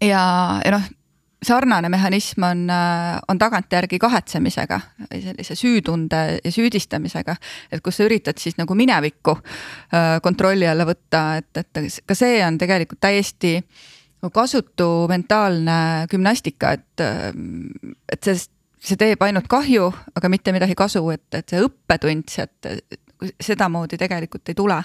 [0.00, 0.90] ja, ja noh,
[1.42, 7.36] sarnane mehhanism on, äh, on tagantjärgi kahetsemisega või sellise süütunde ja süüdistamisega.
[7.72, 12.42] et kus sa üritad siis nagu minevikku äh, kontrolli alla võtta, et, et ka see
[12.46, 13.60] on tegelikult täiesti
[14.34, 17.30] kasutu mentaalne gümnastika, et, äh,
[18.12, 18.34] et see,
[18.80, 22.72] see teeb ainult kahju, aga mitte midagi kasu, et, et see õppetund sealt
[23.40, 24.82] sedamoodi tegelikult ei tule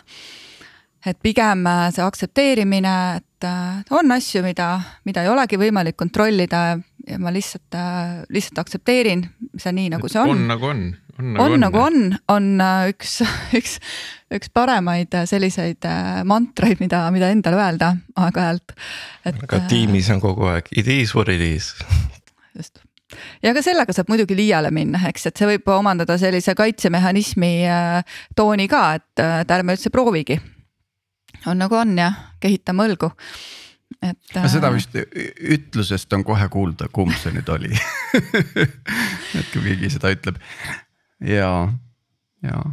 [1.05, 4.75] et pigem see aktsepteerimine, et äh, on asju, mida,
[5.07, 6.63] mida ei olegi võimalik kontrollida
[7.07, 9.25] ja ma lihtsalt, äh, lihtsalt aktsepteerin
[9.59, 10.35] see nii, nagu see on.
[10.35, 10.85] on nagu on,
[11.19, 11.51] on nagu on.
[11.53, 11.99] on nagu on,
[12.35, 12.47] on
[12.93, 13.19] üks,
[13.59, 13.75] üks,
[14.33, 15.85] üks paremaid selliseid
[16.29, 18.77] mantraid, mida, mida endale öelda aeg-ajalt.
[19.33, 21.73] aga tiimis on kogu aeg it is what it is.
[22.57, 22.81] just
[23.43, 27.53] ja ka sellega saab muidugi liiale minna, eks, et see võib omandada sellise kaitsemehhanismi
[28.35, 30.39] tooni ka, et, et ärme üldse proovigi
[31.47, 32.11] on nagu on ja
[32.43, 33.11] kehitame õlgu.
[34.01, 34.37] et.
[34.51, 37.73] seda vist ütlusest on kohe kuulda, kumb see nüüd oli
[39.39, 40.39] et kui keegi seda ütleb
[41.23, 41.51] ja,
[42.43, 42.63] ja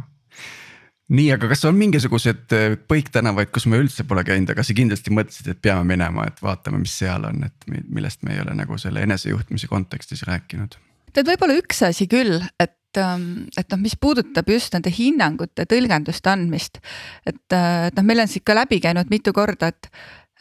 [1.11, 2.55] nii, aga kas on mingisugused
[2.89, 6.81] põiktänavaid, kus me üldse pole käinud, aga sa kindlasti mõtlesid, et peame minema, et vaatame,
[6.83, 10.79] mis seal on, et millest me ei ole nagu selle enesejuhtimise kontekstis rääkinud?
[11.11, 16.81] tead, võib-olla üks asi küll, et et noh, mis puudutab just nende hinnangute tõlgenduste andmist.
[17.25, 19.91] et, et noh, meil on siit ka läbi käinud mitu korda, et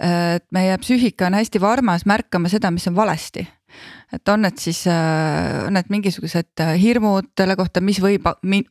[0.01, 3.47] et meie psüühika on hästi varmas märkama seda, mis on valesti.
[4.13, 8.25] et on need siis, äh, on need mingisugused äh, hirmud selle kohta, mis võib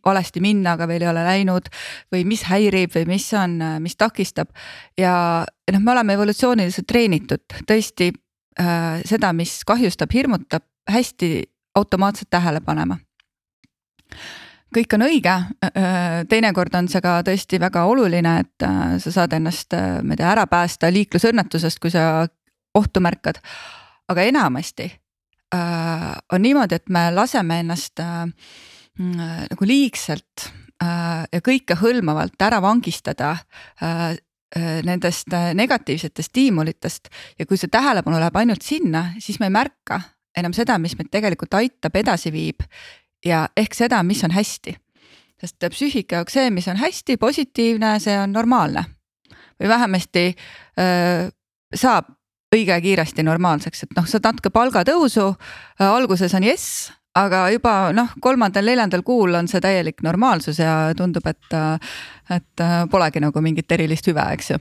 [0.06, 1.70] valesti minna, aga veel ei ole läinud.
[2.12, 4.50] või mis häirib või mis on, äh, mis takistab
[4.98, 8.12] ja noh, me oleme evolutsiooniliselt treenitud tõesti
[8.60, 11.44] äh, seda, mis kahjustab, hirmutab hästi
[11.76, 12.98] automaatselt tähele panema
[14.76, 15.36] kõik on õige,
[16.30, 20.22] teinekord on see ka tõesti väga oluline, et äh, sa saad ennast, äh, ma ei
[20.22, 22.28] tea, ära päästa liiklusõnnetusest, kui sa
[22.78, 23.42] ohtu märkad.
[24.10, 24.86] aga enamasti
[25.56, 28.02] äh, on niimoodi, et me laseme ennast
[29.00, 30.50] nagu liigselt
[31.32, 33.30] ja kõikehõlmavalt ära vangistada
[34.84, 37.08] nendest negatiivsetest stiimulitest.
[37.40, 40.02] Ja kui see tähelepanu läheb ainult sinna, siis me ei märka
[40.36, 42.66] enam seda, mis meid tegelikult aitab, edasi viib
[43.26, 44.76] ja ehk seda, mis on hästi.
[45.40, 48.84] sest psüühika jaoks see, mis on hästi positiivne, see on normaalne
[49.60, 50.24] või vähemasti
[50.80, 51.30] öö,
[51.76, 52.12] saab
[52.56, 55.26] õige kiiresti normaalseks, et noh, saad natuke palgatõusu,
[55.86, 56.88] alguses on jess,
[57.20, 61.60] aga juba noh, kolmandal-neljandal kuul on see täielik normaalsus ja tundub, et,
[62.34, 64.58] et polegi nagu mingit erilist hüve, eks ju.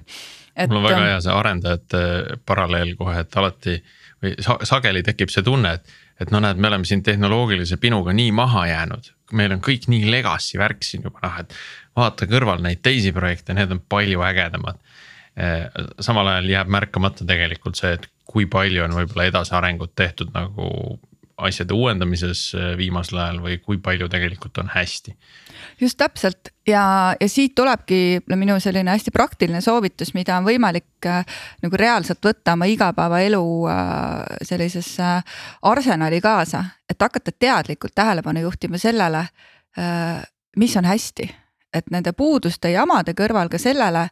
[0.67, 2.03] mul on väga hea see arendajate
[2.49, 3.79] paralleel kohe, et alati
[4.23, 4.35] või
[4.69, 8.67] sageli tekib see tunne, et et no näed, me oleme siin tehnoloogilise pinuga nii maha
[8.71, 11.55] jäänud, meil on kõik nii legacy värk siin juba noh, et
[11.99, 14.81] vaata kõrval neid teisi projekte, need on palju ägedamad.
[16.03, 20.99] Samal ajal jääb märkamata tegelikult see, et kui palju on võib-olla edasiarengut tehtud nagu
[21.39, 25.15] asjade uuendamises eh, viimasel ajal või kui palju tegelikult on hästi?
[25.81, 26.51] Just täpselt.
[26.67, 31.23] Ja, ja siit tulebki minu selline hästi praktiline soovitus, mida on võimalik äh,
[31.63, 35.37] nagu reaalselt võtta oma igapäevaelu äh, sellisesse äh,
[35.71, 39.29] arsenali kaasa, et hakata teadlikult tähelepanu juhtima sellele
[39.79, 40.25] äh,,
[40.57, 41.31] mis on hästi.
[41.75, 44.07] Et nende puuduste ja jamade kõrval ka sellele,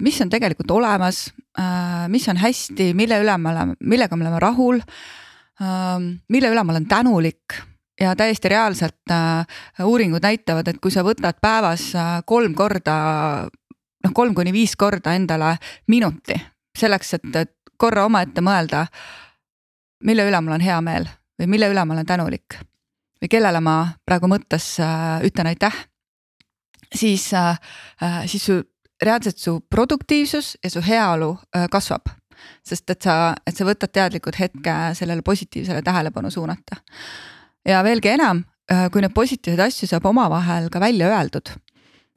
[0.00, 1.26] mis on tegelikult olemas,
[1.60, 5.23] äh, mis on hästi, mille üle me oleme, millega me oleme rahul, äh,
[5.60, 7.54] mille üle ma olen tänulik
[8.00, 9.12] ja täiesti reaalselt
[9.84, 11.92] uuringud näitavad, et kui sa võtad päevas
[12.26, 12.96] kolm korda,
[14.04, 15.54] noh, kolm kuni viis korda endale
[15.86, 16.34] minuti
[16.78, 18.86] selleks, et, et korra omaette mõelda,
[20.04, 21.06] mille üle mul on hea meel
[21.38, 22.58] või mille üle ma olen tänulik
[23.22, 24.74] või kellele ma praegu mõttes
[25.24, 25.74] ütlen aitäh,
[26.94, 28.58] siis siis su
[29.02, 31.34] reaalselt su produktiivsus ja su heaolu
[31.70, 32.10] kasvab
[32.64, 36.80] sest et sa, et sa võtad teadlikult hetke sellele positiivsele tähelepanu suunata
[37.68, 41.54] ja veelgi enam, äh, kui neid positiivseid asju saab omavahel ka välja öeldud.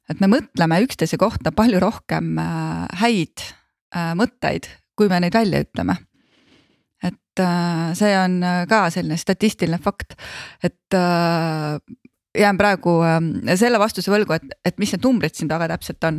[0.07, 3.43] et me mõtleme üksteise kohta palju rohkem äh, häid
[3.95, 5.97] äh, mõtteid, kui me neid välja ütleme.
[7.03, 7.43] et
[7.93, 10.15] see on ka selline statistiline fakt,
[10.65, 10.95] et
[12.33, 12.95] jään praegu
[13.53, 16.17] selle vastuse võlgu, et, et mis need numbrid siin taga täpselt on.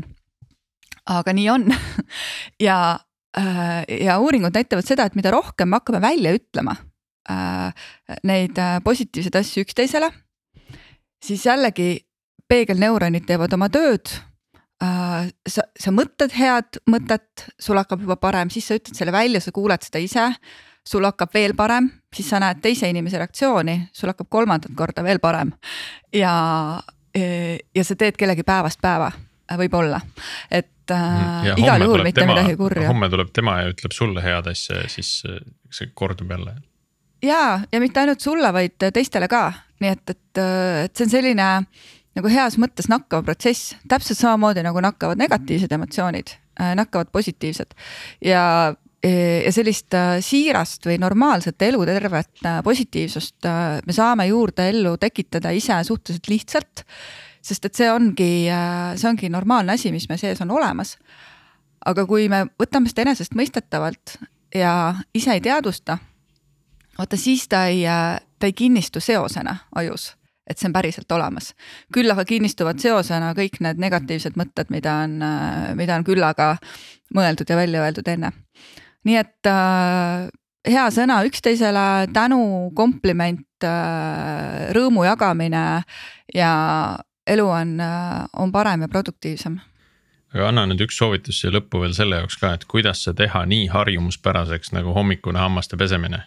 [1.11, 1.67] aga nii on
[2.69, 2.79] ja,
[3.37, 6.75] ja uuringud näitavad seda, et mida rohkem me hakkame välja ütlema
[7.29, 7.73] Äh,
[8.25, 10.09] neid äh, positiivseid asju üksteisele,
[11.21, 11.91] siis jällegi
[12.49, 14.15] peegelneuronid teevad oma tööd.
[14.81, 19.43] Äh, sa, sa mõtled head mõtet, sul hakkab juba parem, siis sa ütled selle välja,
[19.45, 20.31] sa kuuled seda ise.
[20.89, 25.21] sul hakkab veel parem, siis sa näed teise inimese reaktsiooni, sul hakkab kolmandat korda veel
[25.21, 25.53] parem.
[26.15, 26.33] ja,
[27.13, 29.11] ja sa teed kellegi päevast päeva,
[29.53, 30.01] võib-olla,
[30.51, 32.89] et äh, ja igal juhul mitte tema, midagi kurja.
[32.89, 35.21] homme tuleb tema ja ütleb sulle head asja ja siis
[35.71, 36.57] see kordub jälle.
[37.23, 39.49] Ja, ja mitte ainult sulle, vaid teistele ka,
[39.83, 40.43] nii et, et,
[40.85, 41.49] et see on selline
[42.19, 47.79] nagu heas mõttes nakkav protsess, täpselt samamoodi nagu nakkavad negatiivsed emotsioonid, äh, nakkavad positiivsed.
[48.25, 53.47] Ja ja sellist äh, siirast või normaalset elutervet äh, positiivsust
[53.87, 56.83] me saame juurde ellu tekitada ise suhteliselt lihtsalt.
[57.43, 58.49] Sest et see ongi,
[58.97, 60.97] see ongi normaalne asi, mis me sees on olemas.
[61.87, 64.19] aga kui me võtame seda enesestmõistetavalt
[64.55, 65.99] ja ise ei teadvusta
[66.99, 67.85] vaata siis ta ei,
[68.39, 70.11] ta ei kinnistu seosena ajus,
[70.51, 71.55] et see on päriselt olemas.
[71.95, 75.23] küll aga kinnistuvad seosena kõik need negatiivsed mõtted, mida on,
[75.79, 76.57] mida on küllaga
[77.15, 78.33] mõeldud ja välja öeldud enne.
[79.05, 80.29] nii et äh,
[80.69, 85.85] hea sõna üksteisele, tänu, kompliment äh,, rõõmu jagamine
[86.35, 86.53] ja
[87.29, 89.61] elu on äh,, on parem ja produktiivsem.
[90.35, 93.45] Aga anna nüüd üks soovitus siia lõppu veel selle jaoks ka, et kuidas see teha
[93.49, 96.27] nii harjumuspäraseks nagu hommikune hammaste pesemine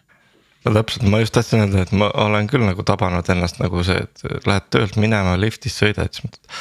[0.65, 3.97] no täpselt, ma just tahtsin öelda, et ma olen küll nagu tabanud ennast nagu see,
[4.03, 6.57] et lähed töölt minema, liftis sõidad, siis mõtled.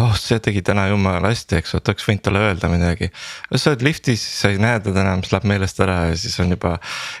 [0.00, 3.10] oh, see tegi täna jumala hästi, eks, et oleks võinud talle öelda midagi.
[3.54, 6.54] sa oled liftis, sa ei näe teda enam, siis läheb meelest ära ja siis on
[6.54, 6.78] juba.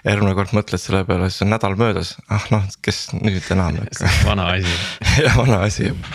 [0.08, 3.82] järgmine kord mõtled selle peale, siis on nädal möödas, ah noh, kes nüüd enam
[4.24, 4.76] vana asi
[5.24, 6.14] jah, vana asi juba.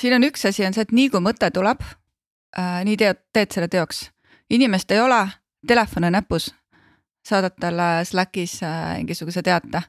[0.00, 3.54] siin on üks asi on see, et nii kui mõte tuleb äh,, nii teed, teed
[3.54, 4.08] selle teoks.
[4.50, 5.22] inimest ei ole,
[5.68, 6.50] telefon on näpus
[7.26, 9.82] saadad talle Slackis äh, mingisuguse teate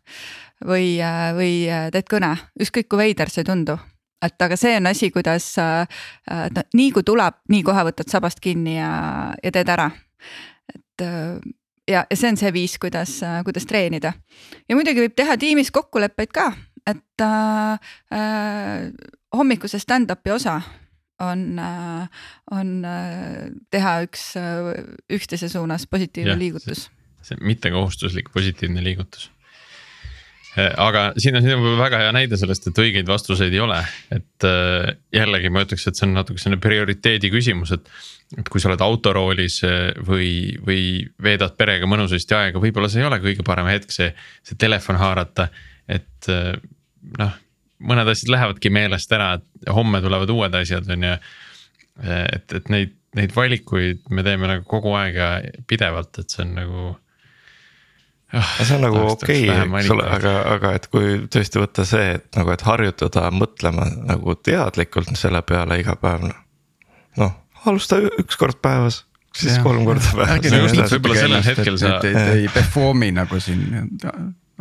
[0.66, 3.78] või, äh, või äh, teed kõne, ükskõik kui veider see ei tundu.
[4.24, 8.78] et aga see on asi, kuidas no nii kui tuleb, nii kohe võtad sabast kinni
[8.78, 9.90] ja, ja teed ära.
[10.74, 11.04] et
[11.90, 14.14] ja, ja see on see viis, kuidas, kuidas treenida.
[14.70, 16.54] ja muidugi võib teha tiimis kokkuleppeid ka,
[16.88, 18.88] et äh,
[19.36, 20.62] hommikuse stand-up'i osa
[21.20, 21.60] on,
[22.52, 22.74] on
[23.72, 24.34] teha üks
[25.12, 26.88] üksteise suunas positiivne ja, liigutus
[27.24, 29.30] see mittekohustuslik positiivne liigutus.
[30.54, 33.80] Äh, aga siin on, siin on väga hea näide sellest, et õigeid vastuseid ei ole,
[34.14, 37.94] et äh, jällegi ma ütleks, et see on natuke selline prioriteedi küsimus, et.
[38.38, 40.84] et kui sa oled autoroolis äh, või, või
[41.22, 44.12] veedad perega mõnusasti aega, võib-olla see ei ole kõige parem hetk see,
[44.46, 45.50] see telefon haarata,
[45.92, 46.30] et
[47.20, 47.34] noh
[47.84, 51.14] mõned asjad lähevadki meelest ära, et homme tulevad uued asjad, on ju.
[52.04, 55.30] et, et neid, neid valikuid me teeme nagu kogu aeg ja
[55.70, 56.86] pidevalt, et see on nagu
[58.42, 62.38] see on nagu okei okay,, eks ole, aga, aga et kui tõesti võtta see, et
[62.38, 66.40] nagu, et harjutada mõtlema nagu teadlikult selle peale iga päev noh.
[67.22, 67.36] noh,
[67.70, 69.04] alusta üks kord päevas,
[69.38, 70.96] siis ja, kolm korda päevas.
[70.96, 72.00] võib-olla sellel hetkel sa.
[72.10, 73.68] ei, ei perform'i nagu siin,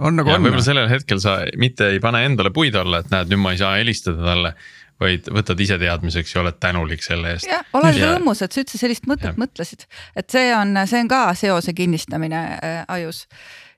[0.03, 0.45] on nagu on.
[0.45, 3.62] võib-olla sellel hetkel sa mitte ei pane endale puid alla, et näed, nüüd ma ei
[3.62, 4.55] saa helistada talle
[5.03, 7.49] vaid võtad ise teadmiseks ja oled tänulik selle eest.
[7.49, 8.12] jah, oled ja...
[8.12, 9.39] rõõmus, et sa üldse sellist mõtet ja.
[9.41, 13.25] mõtlesid, et see on, see on ka seose kinnistamine äh, ajus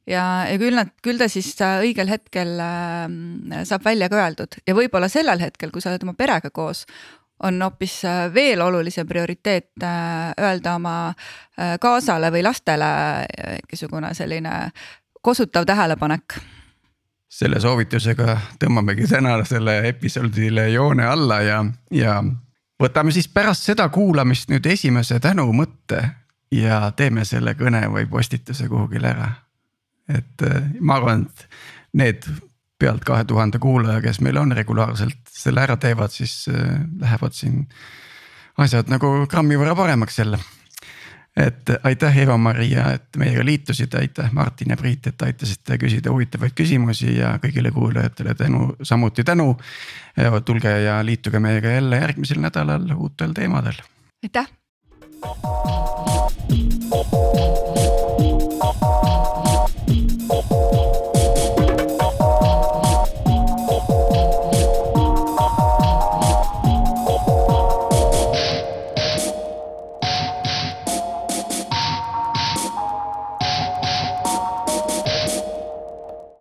[0.07, 4.59] ja, ja küll nad, küll ta siis õigel hetkel äh, saab välja ka öeldud.
[4.67, 6.85] Ja võib-olla sellel hetkel, kui sa oled oma perega koos,
[7.43, 12.87] on hoopis äh, veel olulisem prioriteet äh, öelda oma äh, kaasale või lastele
[13.61, 14.71] mingisugune selline
[15.23, 16.39] kosutav tähelepanek.
[17.29, 22.21] Selle soovitusega tõmbamegi tänasele episoodile joone alla ja, ja
[22.83, 26.05] võtame siis pärast seda kuulamist nüüd esimese tänumõtte
[26.55, 29.33] ja teeme selle kõne või postituse kuhugile ära
[30.09, 31.47] et äh, ma arvan, et
[31.97, 32.27] need
[32.81, 37.65] pealt kahe tuhande kuulaja, kes meil on regulaarselt selle ära teevad, siis äh, lähevad siin
[38.61, 40.39] asjad nagu grammi võrra paremaks jälle.
[41.37, 47.17] et aitäh, Eva-Maria, et meiega liitusid, aitäh, Martin ja Priit, et aitasite küsida huvitavaid küsimusi
[47.17, 49.57] ja kõigile kuulajatele tänu, samuti tänu.
[50.45, 53.83] tulge ja liituge meiega jälle järgmisel nädalal uutel teemadel.
[54.23, 54.47] aitäh.